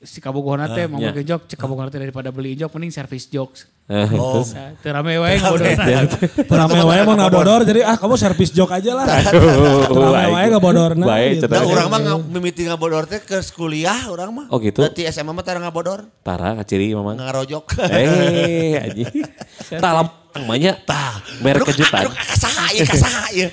si 0.00 0.16
kabogohna 0.16 0.64
teh 0.66 0.88
mau 0.88 0.96
iya. 0.96 1.12
ke 1.12 1.20
jok, 1.20 1.44
cek 1.44 1.60
kabogohna 1.60 1.88
teh 1.88 2.00
daripada 2.00 2.32
beli 2.32 2.56
jok 2.56 2.72
mending 2.72 2.88
service 2.88 3.28
jok. 3.28 3.52
Eh, 3.90 4.06
Oh. 4.14 4.38
terus. 4.38 4.54
Nah, 4.54 4.70
teu 4.80 4.90
rame 4.90 5.18
wae 5.18 5.36
bodona. 5.36 5.84
Rame 6.46 6.80
wae 6.86 7.00
mau 7.02 7.16
ngadodor 7.18 7.66
jadi 7.66 7.82
ah 7.84 7.98
kamu 7.98 8.14
servis 8.16 8.48
jok 8.48 8.70
aja 8.70 8.94
lah. 8.94 9.04
Rame 9.04 10.26
wae 10.30 10.46
ngebodorna. 10.48 11.04
Baik, 11.04 11.30
gitu. 11.42 11.46
Nah, 11.50 11.66
urang 11.66 11.88
mah 11.90 12.00
mimiti 12.22 12.64
ngabodor 12.64 13.04
teh 13.04 13.18
ke 13.18 13.42
kuliah 13.52 14.08
urang 14.08 14.30
mah. 14.32 14.46
Oh, 14.48 14.56
gitu? 14.56 14.80
Di 14.88 15.04
SMA 15.06 15.30
mah 15.30 15.42
tara 15.42 15.58
ngabodor, 15.58 16.06
Tara 16.22 16.56
kaciri 16.56 16.94
memang. 16.94 17.18
ngarojok. 17.18 17.64
Eh, 17.92 18.78
anjing. 18.78 19.10
Talam 19.84 20.06
namanya 20.32 20.78
tah 20.80 21.18
merek 21.42 21.66
kejutan. 21.66 22.08
Kasaha 22.08 22.72
ieu, 22.72 22.86
kasaha 22.86 23.24
ieu. 23.34 23.50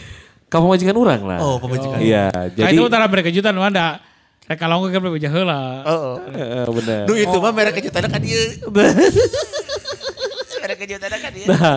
Kamu 0.47 0.65
majikan 0.71 0.95
orang 0.95 1.21
lah. 1.27 1.39
Oh, 1.43 1.59
pemajikan. 1.59 1.99
Iya, 1.99 2.31
Jadi 2.55 2.63
jadi 2.63 2.75
itu 2.79 2.83
utara 2.87 3.05
mereka 3.11 3.27
kejutan 3.27 3.51
mana? 3.51 3.99
Rek 4.47 4.55
kalongkeun 4.63 4.95
kan 4.95 5.01
bebeja 5.03 5.27
heula. 5.27 5.83
Oh, 5.83 5.91
oh. 5.91 6.15
Eh, 6.31 6.63
bener. 6.71 7.03
Duh 7.03 7.19
itu 7.19 7.35
mah 7.35 7.51
merek 7.51 7.83
kejutannya 7.83 8.07
kan 8.07 8.21
dia. 8.23 8.43
merek 10.63 10.77
kejutannya 10.87 11.19
kan 11.19 11.31
dia. 11.35 11.47
Nah, 11.51 11.75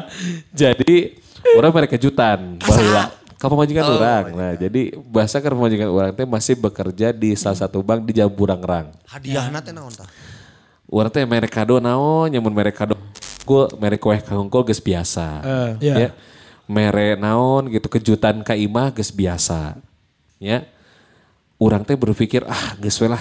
jadi 0.55 1.19
orang 1.59 1.71
merek 1.75 1.99
kejutan 1.99 2.63
bahwa 2.63 3.11
kamu 3.43 3.55
majikan 3.59 3.83
Oh, 3.91 3.99
orang. 3.99 4.25
Nah, 4.39 4.53
jadi 4.55 4.95
bahasa 5.03 5.43
kan 5.43 5.51
majikan 5.59 5.91
orang 5.91 6.15
teh 6.15 6.23
masih 6.23 6.55
bekerja 6.55 7.11
di 7.11 7.35
salah 7.35 7.59
satu 7.59 7.83
bank 7.83 8.07
di 8.07 8.23
Jamburang-Rang. 8.23 8.95
Hadiah 9.11 9.51
nanti 9.51 9.75
naon 9.75 9.91
tah? 9.91 10.07
Orang 10.87 11.11
teh 11.11 11.27
merek 11.27 11.51
kado 11.51 11.83
naon, 11.83 12.31
nyamun 12.31 12.55
merek 12.55 12.79
kado 12.79 12.95
ku 13.43 13.67
merek 13.83 13.99
kue 13.99 14.15
kangkol 14.23 14.63
geus 14.63 14.79
biasa. 14.79 15.43
Iya. 15.83 15.95
Ya. 16.07 16.11
Merek 16.71 17.19
naon 17.19 17.67
gitu 17.67 17.91
kejutan 17.91 18.47
ka 18.47 18.55
imah 18.55 18.95
geus 18.95 19.11
biasa. 19.11 19.75
Ya. 20.39 20.63
Urang 21.59 21.83
teh 21.83 21.99
berpikir 21.99 22.47
ah 22.47 22.79
geus 22.79 22.97
we 22.97 23.11
lah 23.11 23.21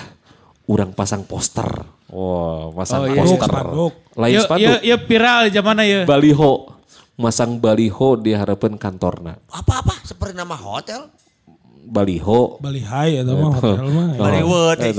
urang 0.64 0.94
pasang 0.94 1.26
poster. 1.26 1.66
Wow, 2.10 2.70
pasang 2.72 3.04
Oh, 3.04 3.08
iya. 3.10 3.26
poster. 3.26 3.50
Spanduk. 3.50 3.94
Lain 4.14 4.32
Ieu 4.32 4.42
spanduk. 4.46 4.62
ieu 4.62 4.76
ieu 4.86 4.98
viral 5.02 5.40
di 5.46 5.52
zaman 5.52 5.82
ieu. 5.82 6.02
Baliho. 6.06 6.54
Masang 7.18 7.58
baliho 7.58 8.16
di 8.16 8.32
harapan 8.32 8.78
kantorna. 8.78 9.36
Apa-apa 9.50 9.98
seperti 10.04 10.38
nama 10.38 10.54
hotel. 10.54 11.10
Baliho. 11.84 12.62
Bali 12.62 12.80
Hai 12.80 13.18
atau 13.18 13.34
mah 13.34 13.50
hotel 13.52 13.88
mah. 13.90 14.08
Oh. 14.14 14.22
Bollywood. 14.22 14.78
eh. 14.78 14.94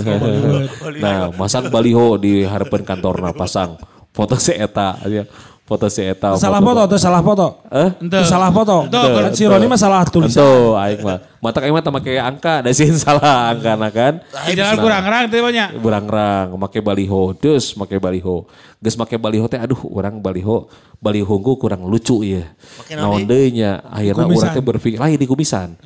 Nah, 1.00 1.30
masang 1.32 1.70
baliho 1.70 2.18
di 2.18 2.42
harapan 2.42 2.82
kantorna 2.82 3.30
pasang 3.30 3.78
foto 4.10 4.34
si 4.34 4.50
eta 4.52 4.98
ya. 5.06 5.22
Foto 5.70 5.86
si 5.86 6.02
eta. 6.02 6.34
Salah 6.34 6.58
foto 6.58 6.82
atau 6.82 6.98
salah 6.98 7.22
foto? 7.22 7.62
Eh? 7.70 7.94
Itu 8.02 8.26
salah 8.26 8.50
foto. 8.50 8.90
Kan 8.90 9.30
si 9.38 9.46
Roni 9.46 9.70
mah 9.70 9.78
salah 9.78 10.02
tulisan. 10.02 10.42
Tuh, 10.42 10.74
aing 10.74 10.98
mah. 10.98 11.22
Mata 11.38 11.62
aing 11.62 11.70
mah 11.70 11.86
make 11.94 12.18
angka, 12.18 12.58
da 12.58 12.74
sieun 12.74 12.98
salah 13.06 13.54
angka 13.54 13.78
na 13.78 13.86
kan. 13.94 14.18
Di 14.50 14.58
jalan 14.58 14.82
kurang 14.82 15.06
rang 15.06 15.30
teh 15.30 15.38
banyak. 15.38 15.78
Burang-rang, 15.78 16.58
make 16.58 16.82
baliho, 16.82 17.38
deus 17.38 17.78
make 17.78 18.02
baliho. 18.02 18.50
Geus 18.82 18.98
make 18.98 19.14
baliho 19.14 19.46
teh 19.46 19.62
aduh 19.62 19.78
urang 19.86 20.18
baliho, 20.18 20.66
baliho 20.98 21.38
ku 21.38 21.54
kurang 21.54 21.86
lucu 21.86 22.26
ya. 22.26 22.50
Naon 22.90 23.22
deui 23.22 23.54
nya, 23.54 23.78
akhirna 23.94 24.26
urang 24.26 24.50
teh 24.50 24.64
berpikir 24.66 24.98
lain 24.98 25.22
di 25.22 25.30
kumisan. 25.30 25.78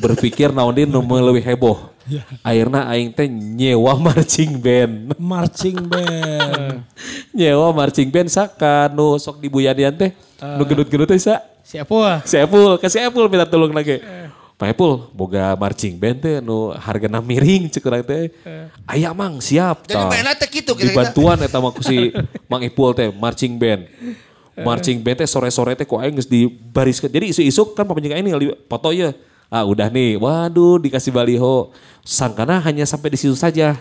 Berpikir 0.00 0.50
naon 0.50 0.74
nu 0.74 1.00
leuwih 1.02 1.44
heboh. 1.44 1.94
Akhirna 2.44 2.84
aing 2.92 3.14
teh 3.14 3.30
nyewa 3.30 3.96
marching 4.12 4.60
band. 4.60 5.16
Marching 5.16 5.78
band. 5.88 6.84
nyewa 7.32 7.72
marching 7.72 8.08
band 8.12 8.28
saka 8.28 8.92
nu 8.92 9.16
sok 9.16 9.40
dibuyadian 9.40 9.94
teh. 9.96 10.10
Nu 10.58 10.62
gendut-gendut 10.68 11.08
teh 11.08 11.20
sa. 11.20 11.40
Si 11.64 11.80
Apul. 11.80 12.04
Si 12.28 12.36
Epul, 12.36 12.76
ke 12.76 12.86
si 12.92 13.00
Epul 13.00 13.24
minta 13.32 13.48
tolong 13.48 13.72
lagi. 13.72 13.96
Pak 14.54 14.70
Epul, 14.76 15.10
boga 15.16 15.56
marching 15.56 15.96
band 15.96 16.20
teh 16.20 16.36
nu 16.44 16.76
hargana 16.76 17.24
miring 17.24 17.72
cek 17.72 17.82
urang 17.88 18.04
teh. 18.04 18.30
Aya 18.84 19.16
mang 19.16 19.40
siap. 19.40 19.88
Jadi 19.88 19.96
tah. 19.96 20.10
mainnya 20.12 20.36
teh 20.36 20.48
gitu 20.52 20.76
kira-kira. 20.76 21.08
Dibantuan 21.08 21.38
eta 21.40 21.58
mah 21.58 21.72
ku 21.72 21.80
si 21.80 22.12
Mang 22.46 22.60
Ipul 22.60 22.92
teh 22.92 23.08
marching 23.08 23.56
band. 23.56 23.88
Marching 24.60 25.00
band 25.00 25.24
teh 25.24 25.28
sore-sore 25.30 25.72
teh 25.72 25.88
ku 25.88 25.96
aing 25.96 26.20
geus 26.20 26.28
dibariskeun. 26.28 27.08
Jadi 27.08 27.32
isu-isu 27.32 27.72
kan 27.72 27.88
pamajikan 27.88 28.20
ini 28.20 28.30
ngali 28.36 28.46
foto 28.68 28.92
ya. 28.92 29.16
Ah 29.52 29.62
udah 29.62 29.88
nih, 29.88 30.16
waduh 30.18 30.80
dikasih 30.80 31.14
baliho. 31.14 31.70
Sangkana 32.04 32.60
hanya 32.60 32.84
sampai 32.84 33.14
di 33.14 33.18
situ 33.20 33.32
saja. 33.32 33.76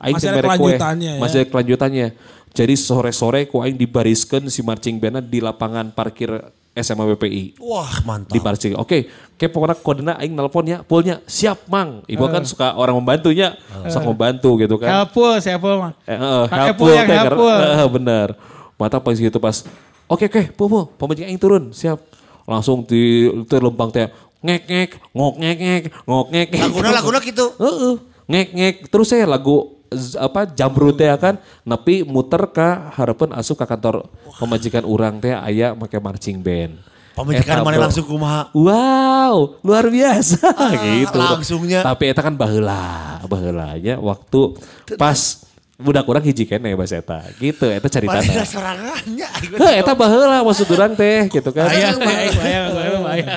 Aing 0.00 0.16
Masih 0.18 0.28
ada 0.28 0.36
mere 0.36 0.48
kue. 0.48 0.56
kelanjutannya 0.76 1.12
ya. 1.16 1.20
Masih 1.20 1.36
ada 1.40 1.48
kelanjutannya. 1.48 2.06
Jadi 2.54 2.74
sore-sore 2.78 3.50
ku 3.50 3.58
aing 3.60 3.74
dibariskeun 3.74 4.46
si 4.46 4.62
marching 4.62 5.02
bandnya 5.02 5.24
di 5.24 5.42
lapangan 5.42 5.90
parkir 5.90 6.30
SMA 6.74 7.06
BPI 7.14 7.62
Wah 7.62 8.02
mantap. 8.02 8.34
di 8.34 8.38
parcing. 8.42 8.74
Oke, 8.74 9.06
kayak 9.38 9.50
pokoknya 9.54 9.76
kodena 9.78 10.12
aing 10.18 10.34
nelponnya, 10.34 10.82
pulnya 10.82 11.22
siap 11.22 11.70
mang. 11.70 12.02
Ibu 12.10 12.26
kan 12.26 12.42
suka 12.42 12.74
orang 12.74 12.98
membantunya, 12.98 13.54
sok 13.86 14.10
membantu 14.10 14.58
gitu 14.58 14.74
kan. 14.82 15.06
Apul, 15.06 15.38
si 15.38 15.54
Apul 15.54 15.78
mah. 15.78 15.94
Eh, 16.02 16.18
eh, 16.18 16.42
Kak 16.50 16.58
helpful 16.74 16.90
yang 16.90 17.06
helpful. 17.06 17.46
karena- 17.46 17.78
eh, 17.78 17.88
bener. 17.90 18.28
Mata 18.74 18.98
pas 18.98 19.14
gitu 19.14 19.38
pas, 19.38 19.62
oke 20.10 20.26
oke, 20.26 20.42
pul 20.58 20.66
pul, 20.66 21.14
aing 21.14 21.38
turun, 21.38 21.70
siap. 21.70 22.02
Langsung 22.42 22.82
di 22.82 23.30
terlempang 23.46 23.94
teh, 23.94 24.10
ngek 24.44 24.62
ngek, 24.68 24.90
ngok 25.16 25.34
ngek 25.40 25.58
ngek, 25.58 25.82
ngok 26.04 26.26
ngek 26.28 26.48
ngek. 26.52 26.62
Laguna 26.68 26.88
laguna 26.92 27.18
gitu. 27.24 27.46
Heeh, 27.56 27.94
ngek 28.28 28.48
ngek. 28.52 28.74
Terus 28.92 29.08
saya 29.08 29.24
lagu 29.24 29.72
apa 30.18 30.50
jamrut 30.50 30.98
teh 30.98 31.08
kan 31.16 31.38
nepi 31.62 32.02
muter 32.04 32.50
ka 32.50 32.92
harapan 32.98 33.30
asup 33.38 33.56
ka 33.62 33.66
kantor 33.66 34.10
pemajikan 34.42 34.82
urang 34.84 35.22
teh 35.22 35.32
aya 35.32 35.72
make 35.72 35.96
marching 35.96 36.44
band. 36.44 36.76
Pemajikan 37.14 37.62
Eta, 37.62 37.64
mana 37.64 37.78
langsung 37.78 38.10
kumaha. 38.10 38.50
Wow, 38.50 39.62
luar 39.62 39.86
biasa 39.86 40.50
gitu. 40.82 41.14
langsungnya. 41.14 41.86
Tapi 41.86 42.10
eta 42.10 42.26
kan 42.26 42.34
baheula, 42.34 43.22
baheulanya 43.30 44.02
waktu 44.02 44.58
pas 44.98 45.46
budak 45.74 46.06
urang 46.06 46.22
hiji 46.22 46.46
keneh 46.46 46.72
bahasa 46.72 47.02
eta. 47.02 47.18
Gitu, 47.34 47.66
eta 47.66 47.88
cerita. 47.88 48.14
Mana 48.14 48.46
serangannya. 48.46 49.26
Heh, 49.58 49.72
eta 49.82 49.90
baheula 49.92 50.38
maksud 50.40 50.70
urang 50.70 50.94
teh 50.94 51.26
gitu 51.28 51.50
kan. 51.50 51.66
Aya, 51.66 51.90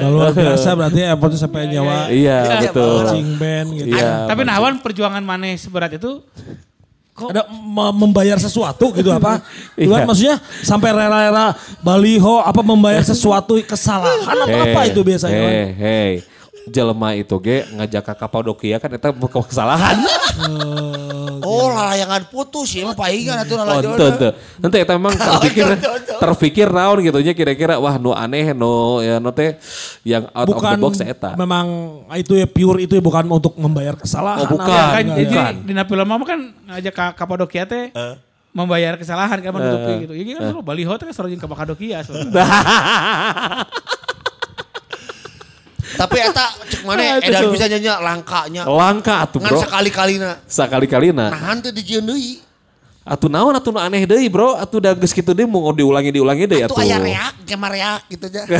luar 0.06 0.32
biasa 0.32 0.70
berarti 0.74 1.02
effortnya 1.04 1.40
sampai 1.40 1.66
nyawa 1.68 2.10
Iya, 2.10 2.38
betul. 2.70 3.04
marching 3.04 3.30
band 3.36 3.68
gitu. 3.76 3.96
Iya. 3.98 4.30
Tapi 4.30 4.42
nawan 4.44 4.74
perjuangan 4.80 5.22
maneh 5.22 5.58
seberat 5.58 5.92
itu 5.92 6.22
Ada 7.18 7.50
me- 7.50 7.98
membayar 7.98 8.38
sesuatu 8.38 8.94
gitu 8.94 9.10
apa? 9.10 9.42
Itu 9.74 9.90
kan 9.90 10.06
Iya. 10.06 10.06
maksudnya 10.06 10.36
sampai 10.62 10.94
rela-rela 10.94 11.58
baliho 11.82 12.46
apa 12.46 12.62
membayar 12.62 13.02
sesuatu 13.02 13.58
kesalahan 13.66 14.38
atau 14.38 14.46
apa 14.46 14.86
itu 14.86 15.02
biasanya? 15.02 15.34
Hei, 15.50 15.66
hei. 15.74 16.12
Jelema 16.70 17.16
itu 17.16 17.36
ge 17.40 17.64
ngajak 17.74 18.04
ke 18.04 18.14
Kapadokia 18.20 18.78
kan 18.78 18.92
eta 18.92 19.10
bukan 19.16 19.42
kesalahan. 19.44 19.98
Oh 21.42 21.72
lalayangan 21.72 22.28
putus 22.28 22.76
ya 22.76 22.86
mah 22.86 22.96
paingan 22.98 23.42
atuh 23.42 23.56
Oh, 23.58 23.66
lalajodoh. 23.66 23.96
ente, 23.96 24.06
ente. 24.06 24.30
Ente 24.62 24.78
eta 24.84 24.94
emang 25.00 25.14
terpikir 25.28 25.66
terpikir 26.20 26.68
naon 26.70 27.00
gitu 27.02 27.20
nya 27.24 27.34
kira-kira 27.34 27.80
wah 27.80 27.96
nu 27.98 28.12
aneh 28.12 28.52
nu 28.52 29.00
ya 29.02 29.18
nu 29.18 29.32
teh 29.32 29.56
yang 30.04 30.28
out 30.36 30.46
of 30.46 30.56
the 30.56 30.62
bukan 30.62 30.78
box 30.84 30.94
eta. 31.02 31.34
memang 31.40 31.66
itu 32.20 32.36
ya 32.36 32.46
pure 32.46 32.84
itu 32.84 32.94
ya 33.00 33.04
bukan 33.04 33.26
untuk 33.32 33.56
membayar 33.56 33.96
kesalahan. 33.96 34.46
Oh, 34.46 34.60
bukan. 34.60 34.68
Apa, 34.68 35.02
kan 35.02 35.06
enggak, 35.08 35.52
jadi 35.66 35.84
di 35.84 35.84
film 35.88 36.08
mama 36.08 36.24
kan 36.28 36.40
ngajak 36.68 36.94
ke 36.94 37.06
Kapadokia 37.18 37.64
teh 37.66 37.90
membayar 38.54 38.98
kesalahan 38.98 39.38
kan 39.38 39.52
menutupi 39.54 39.94
gitu. 40.06 40.14
Ya 40.18 40.24
kan 40.38 40.44
uh. 40.58 40.64
baliho 40.66 40.94
teh 40.98 41.08
selalu 41.14 41.38
jeung 41.38 41.42
ke 41.42 41.48
Kapadokia. 41.48 42.02
Tapi 45.98 46.18
eta 46.22 46.46
cek 46.54 46.82
mana 46.86 47.02
edan 47.18 47.50
bisa 47.50 47.66
nyanyi 47.66 47.90
langkanya. 47.90 48.62
Langka 48.64 49.26
atuh 49.26 49.42
Ngan 49.42 49.50
bro. 49.50 49.62
sekali-kalina. 49.66 50.32
Sekali-kalina. 50.46 51.26
Nahan 51.34 51.58
teh 51.60 51.74
dijieun 51.74 52.06
deui. 52.06 52.46
Atuh 53.02 53.32
naon 53.32 53.56
atuh 53.56 53.72
nu 53.72 53.80
aneh 53.80 54.04
deui 54.04 54.28
bro. 54.28 54.54
Atuh 54.54 54.78
da 54.78 54.92
geus 54.94 55.12
kitu 55.12 55.32
deui 55.32 55.48
mau 55.48 55.72
diulangi 55.72 56.12
diulangi 56.12 56.46
deui 56.46 56.62
Itu 56.62 56.76
atuh. 56.76 56.84
aya 56.84 57.00
reak, 57.00 57.34
jama 57.44 57.68
reak 57.68 58.02
gitu 58.08 58.26
aja. 58.28 58.42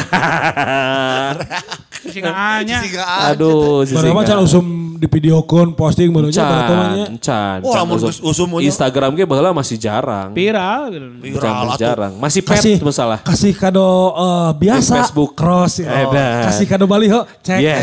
Si 2.08 2.20
ngaanya. 2.24 2.78
Sisi 2.80 2.90
gaan. 2.94 3.36
Aduh, 3.36 3.84
si 3.84 3.92
Baru 3.92 4.16
mah 4.16 4.24
Singa. 4.24 4.32
can 4.32 4.46
usum 4.46 4.66
di 4.98 5.08
video 5.08 5.40
call 5.42 5.72
posting 5.72 6.10
baru 6.10 6.28
aja 6.28 6.42
baru 6.42 6.62
temannya. 6.66 7.06
Can, 7.06 7.18
can. 7.22 7.60
Oh, 7.62 7.72
lamun 7.72 7.96
usum. 7.96 8.10
geus 8.10 8.18
usum. 8.20 8.50
Instagram 8.58 9.14
ge 9.14 9.24
baheula 9.24 9.54
masih 9.54 9.78
jarang. 9.78 10.34
Viral 10.34 10.90
gitu. 10.90 11.08
Viral 11.22 11.78
jarang. 11.78 12.14
Masih 12.18 12.42
pet 12.42 12.58
Kasih 12.58 12.76
masalah. 12.82 13.22
kasih 13.22 13.54
kado 13.54 13.86
eh, 14.12 14.52
biasa 14.58 14.90
Di 14.90 15.00
Facebook. 15.06 15.32
cross 15.34 15.80
ya. 15.80 16.10
Edan. 16.10 16.50
Kasih 16.50 16.66
kado 16.66 16.86
baliho 16.86 17.22
cek. 17.40 17.62
Iya 17.62 17.76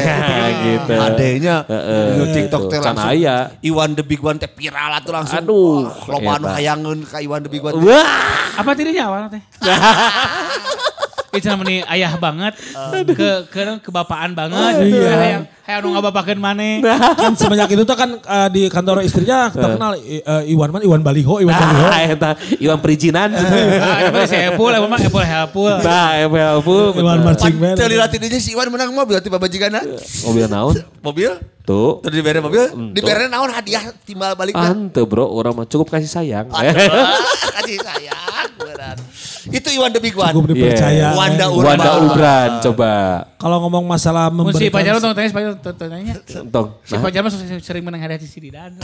gitu. 0.61 0.95
Adenya 0.99 1.57
Heeh, 1.65 2.05
di 2.19 2.25
TikTok 2.35 2.61
gitu. 2.67 2.73
teh 2.75 2.81
langsung. 2.83 3.09
aya. 3.09 3.37
Iwan 3.63 3.91
the 3.95 4.03
Big 4.03 4.19
One 4.19 4.37
teh 4.37 4.51
viral 4.51 4.91
atuh 4.99 5.13
langsung. 5.15 5.39
Aduh, 5.39 5.87
Loba 6.11 6.31
anu 6.37 6.47
hayangeun 6.51 7.01
ka 7.07 7.23
Iwan 7.23 7.41
the 7.41 7.51
Big 7.51 7.63
One. 7.63 7.79
Wah. 7.79 8.59
Apa 8.59 8.75
tirinya 8.75 9.07
awalnya 9.07 9.39
teh? 9.39 9.43
Itu 11.35 11.47
namanya 11.49 11.83
ayah 11.91 12.13
banget, 12.15 12.55
ke 13.11 13.31
ke 13.51 13.61
kebapaan 13.83 14.33
banget, 14.33 14.73
iya. 14.87 15.13
yang 15.35 15.45
kayak 15.65 15.79
anu 15.81 15.89
ngabapakeun 15.93 16.39
maneh. 16.39 16.79
kan 17.17 17.35
sebanyak 17.35 17.69
itu 17.71 17.83
tuh 17.83 17.97
kan 17.97 18.11
eh, 18.15 18.49
di 18.49 18.63
kantor 18.69 19.03
istrinya 19.03 19.49
terkenal 19.49 19.97
i- 19.97 20.21
eh, 20.21 20.53
Iwan 20.53 20.71
man 20.71 20.83
Iwan 20.83 21.01
Baliho 21.01 21.41
Iwan 21.41 21.53
Baliho. 21.53 21.87
Ah, 21.87 22.01
eta 22.15 22.31
Iwan 22.57 22.79
perizinan. 22.79 23.33
Ah, 23.33 24.09
mah 24.09 24.25
si 24.25 24.37
Epul, 24.37 24.71
emang 24.71 24.91
mah 24.91 25.01
Epul 25.01 25.25
Epul. 25.25 25.75
Nah, 25.81 26.21
FLP. 26.23 26.69
Iwan 26.97 27.19
marching 27.25 27.57
band. 27.57 27.77
Teu 27.77 27.89
lihat 27.89 28.13
ini 28.13 28.39
si 28.39 28.55
Iwan 28.55 28.71
menang 28.71 28.93
mobil 28.93 29.19
tiba 29.19 29.41
bajigana. 29.41 29.81
Mobil 30.23 30.45
naon? 30.47 30.75
Mobil 31.07 31.33
Tuh. 31.65 32.05
Terus 32.05 32.21
dibere 32.21 32.45
mobil, 32.45 32.61
dibere 32.93 33.25
naon 33.25 33.49
hadiah 33.49 33.89
timbal 34.05 34.37
balik 34.37 34.53
Ante 34.53 35.01
bro, 35.01 35.25
orang 35.25 35.57
mah 35.57 35.65
cukup 35.65 35.89
kasih 35.89 36.13
sayang. 36.13 36.53
Kasih 37.57 37.81
sayang 37.81 38.49
beneran. 38.61 39.01
Itu 39.47 39.69
Iwan 39.69 39.91
the 39.91 40.01
Big 40.01 40.15
One. 40.15 40.31
Cukup 40.31 40.49
dipercaya. 40.49 40.93
Yeah. 40.93 41.13
Wanda 41.13 41.47
Urban. 41.47 41.77
Wanda 41.77 41.91
Ubran, 42.01 42.51
coba. 42.61 42.93
Kalau 43.37 43.61
ngomong 43.61 43.85
masalah 43.85 44.33
Mun 44.33 44.49
si 44.51 44.73
memberikan 44.73 44.73
pacar 44.73 44.95
tong 44.97 45.13
tanya, 45.13 45.31
tong 45.61 45.77
tanya. 45.77 46.15
Tong. 46.49 46.69
Si 46.81 46.95
pacar 46.97 47.21
mah 47.21 47.29
sering- 47.29 47.61
sering 47.61 47.83
menang 47.85 48.01
hadiah 48.01 48.17
di 48.17 48.25
sini 48.25 48.49
dan. 48.49 48.73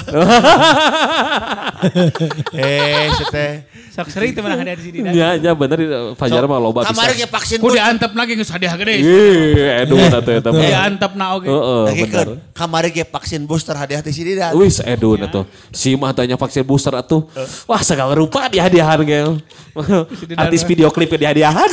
Eh, 2.53 3.09
teh. 3.31 3.53
Sok 3.90 4.09
sering 4.11 4.37
tuh 4.37 4.44
menang 4.44 4.61
hadiah 4.61 4.77
di 4.77 4.85
sini 4.85 4.99
dan. 5.01 5.12
Ya, 5.16 5.29
ya 5.35 5.53
bener 5.53 5.81
Fajar 6.12 6.44
mah 6.44 6.61
loba 6.61 6.85
Kemarin 6.85 7.14
ge 7.16 7.25
vaksin 7.25 7.57
Ku 7.57 7.68
booster. 7.68 7.81
diantep 7.81 8.11
lagi 8.12 8.33
geus 8.37 8.51
hadiah 8.51 8.75
gede. 8.77 8.94
Ih, 9.01 9.81
edu 9.81 9.96
atuh 9.96 10.33
eta 10.35 10.51
mah. 10.51 10.61
Diantep 10.61 11.12
na 11.14 11.27
oge. 11.33 11.49
Heeh, 11.49 11.83
Lagi 11.87 12.05
bener. 12.05 12.29
kemarin 12.53 12.90
ge 12.92 13.05
vaksin 13.07 13.40
booster 13.44 13.73
hadiah 13.73 14.05
di 14.05 14.12
sini 14.12 14.37
dan. 14.37 14.53
Wis 14.53 14.85
edu 14.85 15.16
atuh. 15.16 15.49
Si 15.73 15.96
mah 15.96 16.12
tanya 16.12 16.37
vaksin 16.37 16.61
booster 16.61 16.92
atuh. 16.92 17.25
Wah, 17.64 17.81
segala 17.81 18.12
rupa 18.12 18.44
di 18.46 18.61
hadiahan 18.61 19.01
ge. 19.01 19.18
Artis 20.50 20.66
video 20.66 20.90
klip 20.90 21.14
di 21.14 21.22
hadiahan. 21.22 21.70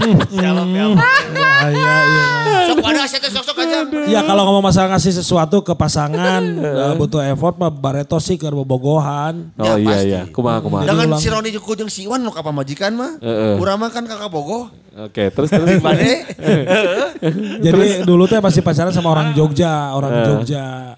Ah, 0.00 1.68
iya, 1.68 1.96
iya. 2.08 2.24
Sok 2.72 2.80
ada 2.80 3.04
saya 3.04 3.20
teh 3.20 3.28
sok-sok 3.28 3.56
aja. 3.60 3.84
Ya 4.08 4.24
kalau 4.24 4.48
ngomong 4.48 4.72
masalah 4.72 4.96
ngasih 4.96 5.20
sesuatu 5.20 5.60
ke 5.60 5.76
pasangan 5.76 6.40
eh, 6.40 6.96
butuh 6.96 7.20
effort 7.28 7.60
mah 7.60 7.68
Bareto 7.68 8.16
sih 8.16 8.40
ke 8.40 8.48
bobogohan. 8.48 9.52
Oh 9.60 9.64
Ya, 9.68 9.76
iya 9.76 9.88
pasti. 9.92 10.08
iya, 10.08 10.20
kumaha 10.32 10.64
kumaha. 10.64 10.88
Dengan 10.88 11.20
si 11.20 11.28
Roni 11.28 11.52
jeung 11.52 11.60
jeung 11.60 11.92
si 11.92 12.08
Iwan 12.08 12.24
nu 12.24 12.32
ka 12.32 12.40
pamajikan 12.40 12.96
mah. 12.96 13.20
Heeh. 13.20 13.60
Urang 13.60 13.76
mah 13.84 13.92
kan 13.92 14.08
kakak 14.08 14.32
bogoh. 14.32 14.72
Oke, 14.96 15.28
terus 15.28 15.52
terus. 15.52 15.76
Bade. 15.84 16.24
Jadi 17.60 18.00
dulu 18.08 18.24
teh 18.24 18.40
masih 18.40 18.64
pacaran 18.64 18.96
sama 18.96 19.12
orang 19.12 19.36
Jogja, 19.36 19.92
orang 19.92 20.24
Jogja. 20.24 20.96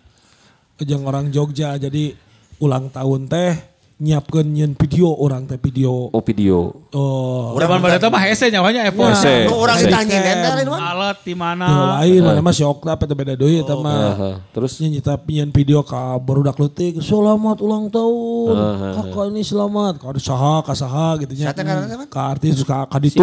Jeung 0.79 1.03
orang 1.03 1.27
Jogja. 1.35 1.75
Jadi 1.75 2.15
ulang 2.63 2.87
tahun 2.95 3.27
teh 3.27 3.72
nyiapkeun 4.03 4.51
nyeun 4.51 4.75
video 4.75 5.15
orang 5.15 5.47
teh 5.47 5.55
video. 5.63 6.11
Oh 6.11 6.19
video. 6.19 6.75
Oh, 6.91 7.55
Urang 7.55 7.79
pada 7.79 8.11
mah 8.11 8.23
hese 8.27 8.51
nyawanya 8.51 8.91
effort. 8.91 9.15
Hese. 9.15 9.47
Nu 9.47 9.63
urang 9.63 9.79
Hese. 9.79 9.87
ditanya 9.87 10.19
dan. 10.43 10.67
Alat 10.67 11.23
di 11.23 11.35
mana? 11.39 11.67
Yang 11.71 11.87
lain 11.95 12.21
mana 12.27 12.41
mah 12.43 12.53
si 12.53 12.67
Okta 12.67 12.99
apa 12.99 13.07
teh 13.07 13.15
beda 13.15 13.39
deui 13.39 13.63
eta 13.63 13.79
mah. 13.79 14.43
Terus 14.51 14.75
nyita 14.83 15.15
pinyeun 15.15 15.55
video 15.55 15.87
ka 15.87 16.19
barudak 16.19 16.59
leutik, 16.59 16.99
selamat 16.99 17.63
ulang 17.63 17.87
tahun. 17.87 18.55
Kakak 18.99 19.27
ini 19.31 19.43
selamat. 19.47 20.03
Ka 20.03 20.11
saha 20.19 20.55
ka 20.67 20.75
saha 20.75 21.09
gitu 21.23 21.39
nya. 21.39 21.55
Ka 22.11 22.35
artis 22.35 22.67
ka 22.67 22.91
ka 22.91 22.99
ditu 22.99 23.23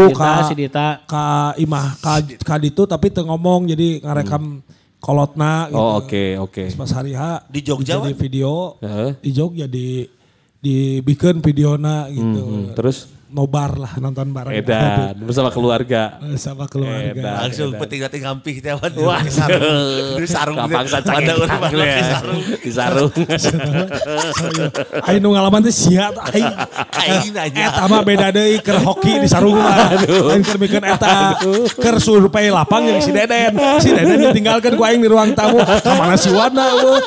Dita, 0.55 1.03
ka 1.03 1.53
imah 1.59 1.99
ka 1.99 2.23
ka 2.43 2.55
ditu 2.55 2.87
tapi 2.87 3.11
teu 3.11 3.27
ngomong 3.27 3.67
jadi 3.67 3.99
ngarekam 3.99 4.63
kolotna 4.99 5.67
gitu. 5.67 5.79
Oh 5.79 5.99
oke 5.99 6.23
oke. 6.39 6.63
Pas 6.75 6.91
hari 6.91 7.15
H 7.15 7.47
Di 7.47 7.59
Jogja, 7.63 7.99
jadi 7.99 8.11
Wan? 8.11 8.19
video 8.19 8.75
di 9.19 9.29
Jogja 9.35 9.67
di 9.67 10.07
dibikin 10.59 11.39
videona 11.39 12.11
gitu. 12.11 12.43
Hmm, 12.43 12.75
terus 12.75 13.19
Nobar 13.29 13.77
lah 13.77 13.93
nonton 14.01 14.33
bareng. 14.33 14.57
edan 14.57 15.13
bersama 15.29 15.53
keluarga. 15.53 16.17
sama 16.33 16.65
keluarga. 16.65 17.13
Edan. 17.13 17.37
Langsung 17.45 17.69
penting-penting 17.77 18.25
ngampih 18.25 18.55
teh 18.57 18.73
wan. 18.73 18.89
Wah, 19.05 19.21
sarung. 19.29 20.17
Di 20.17 20.25
sarung. 20.25 20.57
Gampang 20.57 20.89
saja 20.89 21.13
Ada 21.13 21.33
urang 21.37 21.61
mah 21.61 21.69
di 21.69 22.03
sarung. 22.09 22.41
Di 22.57 22.71
sarung. 22.73 23.11
Ayo 25.05 25.17
nu 25.23 25.37
ngalaman 25.37 25.61
teh 25.61 25.69
sia 25.69 26.09
tah 26.09 26.25
aing. 26.33 26.49
Kain 26.89 27.33
aja. 27.37 27.61
Eta 27.69 27.83
mah 27.85 28.01
beda 28.01 28.27
deui 28.33 28.57
keur 28.65 28.81
hoki 28.81 29.21
di 29.21 29.29
sarung 29.29 29.61
mah. 29.61 29.93
Lain 30.09 30.41
keur 30.41 30.57
bikin 30.57 30.81
eta 30.89 31.37
keur 31.77 32.01
survei 32.01 32.49
lapang 32.49 32.81
yang 32.89 32.97
si 32.97 33.13
Deden. 33.13 33.53
Si 33.77 33.93
Deden 33.93 34.25
ditinggalkan 34.25 34.73
ku 34.73 34.81
aing 34.81 35.05
di 35.05 35.09
ruang 35.09 35.37
tamu. 35.37 35.61
Ka 35.61 35.93
mana 35.93 36.17
si 36.17 36.33
Wana 36.33 36.65
eueuh. 36.81 36.97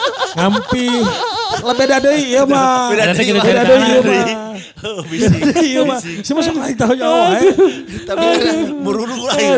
Lah 1.60 1.74
beda 1.74 1.96
deui 1.98 2.22
ieu 2.30 2.44
mah. 2.44 2.88
Beda 2.88 3.02
Beda 3.04 3.14
deui, 3.14 3.30
Beda 3.30 3.44
beda 3.44 3.62
deui 3.62 3.86
ieu 3.86 4.02
deui. 4.02 4.22
mah. 4.24 4.50
Oh, 4.82 4.98
bisi. 5.06 5.30
Iya 5.62 5.80
mah. 5.84 5.98
Si 6.00 6.30
masuk 6.32 6.54
lain 6.56 6.74
tahu 6.74 6.92
nyawa 6.92 7.38
eh. 7.38 7.54
Tapi 8.02 8.24
kan 8.24 8.56
mururu 8.74 9.14
lain. 9.24 9.50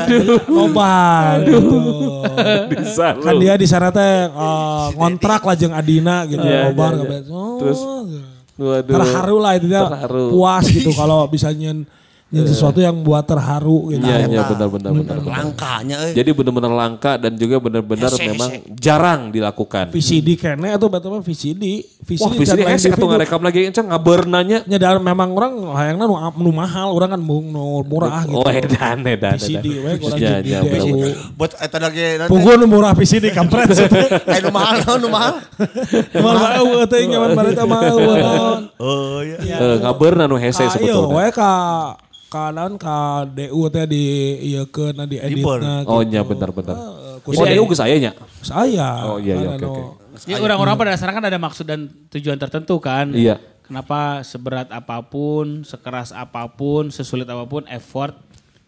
Nobar 0.46 1.40
gitu. 1.40 1.68
Sarung. 2.86 3.24
Kan 3.24 3.34
dia 3.38 3.54
di 3.54 3.64
sana 3.64 3.88
teh 3.88 4.02
eh, 4.28 4.84
ngontrak 4.94 5.40
lah 5.40 5.54
jeung 5.54 5.72
Adina 5.72 6.26
gitu. 6.26 6.42
Iya, 6.42 6.68
Nobar 6.68 6.92
iya, 6.92 7.00
kabeh. 7.00 7.18
iya. 7.20 7.32
Oh, 7.32 7.56
Terus? 7.56 7.80
Waduh. 8.54 8.86
terharu 8.86 9.36
lah 9.38 9.52
itu 9.58 9.66
dia 9.66 9.82
Terharu. 9.82 10.30
puas 10.30 10.62
gitu 10.68 10.94
kalau 10.94 11.26
bisa 11.26 11.50
nyen, 11.50 11.82
nyen 12.34 12.46
sesuatu 12.50 12.82
yang 12.82 12.98
buat 13.00 13.22
terharu 13.22 13.94
gitu. 13.94 14.02
Iya 14.02 14.26
iya 14.26 14.42
benar 14.50 14.66
benar. 14.66 14.90
Langkanya 15.22 15.96
euy. 16.02 16.12
Jadi 16.18 16.30
benar-benar 16.34 16.72
langka 16.74 17.12
dan 17.14 17.38
juga 17.38 17.62
benar-benar 17.62 18.10
memang 18.18 18.50
hese. 18.50 18.74
jarang 18.74 19.30
dilakukan. 19.30 19.94
VCD 19.94 20.34
kene 20.34 20.74
atau 20.74 20.90
betul 20.90 21.14
mah 21.14 21.22
VCD. 21.22 21.86
VCD, 22.02 22.20
Wah, 22.26 22.32
VCD 22.34 22.60
hese 22.66 22.86
atau 22.90 23.06
DVD. 23.06 23.12
ngerekam 23.14 23.40
lagi 23.46 23.60
encang 23.70 23.86
ngabeurnanya. 23.86 24.58
Nya 24.66 24.78
dan 24.82 24.98
memang 24.98 25.30
orang 25.30 25.52
hayangna 25.78 26.04
nu, 26.04 26.18
nu 26.18 26.50
mahal, 26.50 26.90
orang 26.90 27.14
kan 27.14 27.20
mung 27.22 27.54
nu 27.54 27.80
murah 27.86 28.26
gitu. 28.26 28.42
Oh 28.42 28.50
edan 28.50 29.06
edan. 29.06 29.38
VCD 29.38 29.66
we 29.80 29.92
kurang 30.02 30.18
Ya, 30.18 30.42
jadi 30.42 30.50
ya. 30.50 30.60
Buat 31.38 31.54
eta 31.62 31.78
lagi 31.78 32.02
nanti. 32.18 32.30
Punggu 32.34 32.58
nu 32.58 32.66
murah 32.66 32.92
VCD 32.92 33.30
kampret. 33.30 33.70
Eh 34.34 34.40
nu 34.42 34.50
mahal 34.50 34.82
nu 34.98 35.06
mahal. 35.06 35.38
Mal 36.18 36.36
mau 36.58 36.82
teh 36.90 37.06
nyaman 37.06 37.30
bareta 37.36 37.62
naon. 37.70 38.62
Oh 38.80 39.20
iya. 39.22 39.38
Eh, 39.38 39.76
ngabeurna 39.84 40.24
nu 40.26 40.40
hese 40.40 40.64
sebetulnya. 40.66 41.14
we 41.14 41.28
ka 41.30 41.52
ka 42.34 42.50
naon 42.50 42.74
ka 42.74 43.22
DU 43.30 43.62
teh 43.70 43.86
di 43.86 44.02
ieu 44.50 44.66
keun 44.66 45.06
di 45.06 45.22
editna. 45.22 45.86
Oh 45.86 46.02
iya 46.02 46.26
benar 46.26 46.50
benar. 46.50 46.74
ku 47.22 47.30
Oh 47.30 47.46
DU 47.46 47.62
geus 47.70 47.78
aya 47.78 47.94
nya. 48.02 48.12
Saya. 48.42 49.06
Oh, 49.06 49.22
iya, 49.22 49.38
iya, 49.38 49.54
oke, 49.54 50.02
Ya 50.26 50.42
orang-orang 50.42 50.74
pada 50.74 50.90
dasarnya 50.98 51.14
kan 51.14 51.26
ada 51.30 51.38
maksud 51.38 51.64
dan 51.64 51.86
tujuan 52.10 52.34
tertentu 52.34 52.74
kan. 52.82 53.14
Iya. 53.14 53.38
Kenapa 53.64 54.20
seberat 54.20 54.68
apa 54.68 55.00
pun, 55.00 55.64
sekeras 55.64 56.12
apa 56.12 56.44
pun, 56.52 56.92
sesulit 56.92 57.24
apa 57.24 57.48
pun, 57.48 57.64
effort 57.70 58.12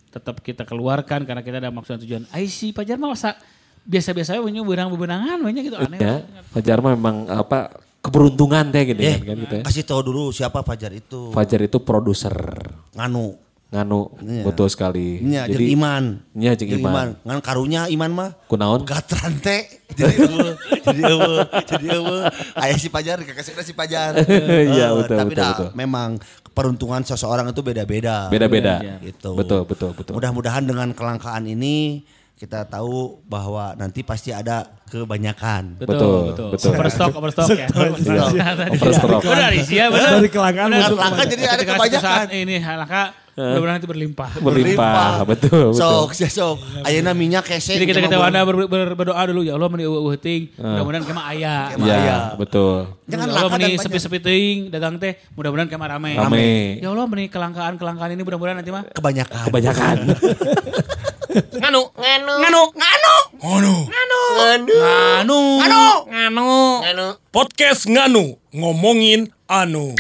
tetap 0.08 0.40
kita 0.40 0.64
keluarkan 0.64 1.28
karena 1.28 1.44
kita 1.44 1.60
ada 1.60 1.68
maksud 1.68 1.98
dan 1.98 2.02
tujuan. 2.06 2.22
Ai 2.32 2.48
si 2.48 2.72
Pajar 2.72 2.96
mah 2.96 3.12
masa 3.12 3.36
biasa-biasa 3.84 4.38
aja 4.38 4.40
punya 4.40 4.64
benang-benangan 4.64 5.38
banyak 5.44 5.62
gitu 5.68 5.76
aneh. 5.76 5.98
Ya, 6.00 6.24
Fajar 6.54 6.80
mah 6.80 6.96
memang 6.96 7.28
apa 7.28 7.76
keberuntungan 8.00 8.72
teh 8.72 8.94
gitu 8.94 9.00
Eh, 9.04 9.20
kan, 9.20 9.26
kan 9.28 9.36
gitu 9.44 9.54
ya. 9.60 9.62
kasih 9.68 9.84
tahu 9.84 10.00
dulu 10.00 10.32
siapa 10.32 10.64
Fajar 10.64 10.96
itu. 10.96 11.28
Fajar 11.36 11.60
itu 11.60 11.76
produser. 11.84 12.32
Nganu. 12.96 13.45
Nganu, 13.76 14.08
Iya. 14.18 14.42
betul 14.42 14.66
sekali. 14.66 15.20
Nya 15.20 15.44
jeung 15.44 15.68
iman. 15.76 16.04
Nya 16.32 16.56
jeung 16.56 16.72
Jeung 16.72 16.80
iman. 16.82 17.08
Ngan 17.20 17.38
karunya 17.38 17.84
iman 17.86 18.10
mah 18.10 18.30
Kunaon? 18.48 18.82
gatran 18.82 19.36
teh. 19.36 19.68
Jadi 19.86 20.16
eueuh, 20.18 20.52
jadi 20.82 21.00
eueuh, 21.06 21.40
jadi 21.62 21.86
eueuh. 21.94 22.22
Aya 22.54 22.74
si 22.74 22.88
Pajar 22.88 23.20
kakasina 23.20 23.60
si 23.60 23.72
Pajar. 23.72 24.16
Iya, 24.72 24.90
Eh, 24.90 24.96
betul, 24.96 25.16
Tapi 25.16 25.30
betul, 25.30 25.38
dah, 25.38 25.50
betul. 25.54 25.68
memang 25.74 26.08
peruntungan 26.50 27.00
seseorang 27.00 27.46
itu 27.46 27.60
beda-beda. 27.60 28.26
Beda-beda. 28.26 28.80
Gitu. 28.98 29.30
Betul, 29.32 29.62
betul, 29.64 29.92
betul. 29.92 30.12
Mudah-mudahan 30.12 30.64
dengan 30.64 30.88
kelangkaan 30.90 31.44
ini 31.44 32.02
kita 32.34 32.64
tahu 32.64 33.24
bahwa 33.24 33.72
nanti 33.74 34.00
pasti 34.00 34.28
ada 34.28 34.68
kebanyakan. 34.86 35.80
Betul, 35.80 35.96
Betul, 35.96 36.16
betul. 36.26 36.48
betul. 36.52 36.70
Overstock, 36.70 37.12
overstock 37.14 37.48
ya. 37.50 37.66
Nah. 37.66 38.68
Overstock. 38.70 39.20
Iya 39.66 39.84
benar. 39.88 40.10
Dari 40.16 40.28
kelangkaan 40.28 40.68
masuk 40.70 40.96
kelangkaan 40.96 41.26
jadi 41.26 41.42
ada 41.46 41.64
kebanyakan. 41.64 42.26
ini 42.34 42.56
halaka 42.58 43.02
mudah-mudahan 43.36 43.78
itu 43.84 43.88
berlimpah. 43.88 44.30
Berlimpah, 44.40 45.28
betul. 45.28 45.76
Sok, 45.76 46.16
ya 46.16 46.28
sok. 46.32 46.56
Ayeuna 46.88 47.12
minyak 47.12 47.44
kese. 47.44 47.76
Jadi 47.76 47.84
kita 47.84 48.00
kita 48.00 48.16
ber, 48.16 48.56
ber- 48.64 48.96
berdoa 48.96 49.22
dulu 49.28 49.44
ya 49.44 49.60
Allah 49.60 49.68
meni 49.68 49.84
eueuh 49.84 50.16
teuing. 50.16 50.56
Mudah-mudahan 50.56 51.04
kemah 51.04 51.24
aya. 51.36 51.56
Ya, 51.76 52.18
betul. 52.40 52.88
Jangan 53.04 53.28
ya 53.28 53.32
Allah 53.36 53.50
meni 53.52 53.76
sepi-sepi 53.76 54.18
teuing 54.24 54.58
dagang 54.72 54.96
teh 54.96 55.20
mudah-mudahan 55.36 55.68
kemah 55.68 55.88
rame. 55.92 56.16
Rame. 56.16 56.80
Ya 56.80 56.88
Allah 56.88 57.04
meni 57.04 57.28
kelangkaan-kelangkaan 57.28 58.16
ini 58.16 58.24
mudah-mudahan 58.24 58.56
nanti 58.64 58.72
mah 58.72 58.88
kebanyakan. 58.96 59.52
Kebanyakan. 59.52 59.96
Nganu. 61.36 61.82
Nganu. 61.92 62.34
Nganu. 62.40 62.62
Nganu. 62.72 63.14
Nganu. 63.36 63.74
Nganu. 64.40 64.78
anu 65.20 65.40
Nganu. 65.60 65.82
Nganu. 66.08 66.48
Nganu. 66.80 67.06
Podcast 67.28 67.84
Nganu. 67.84 68.40
Ngomongin 68.56 69.28
anu. 69.44 69.92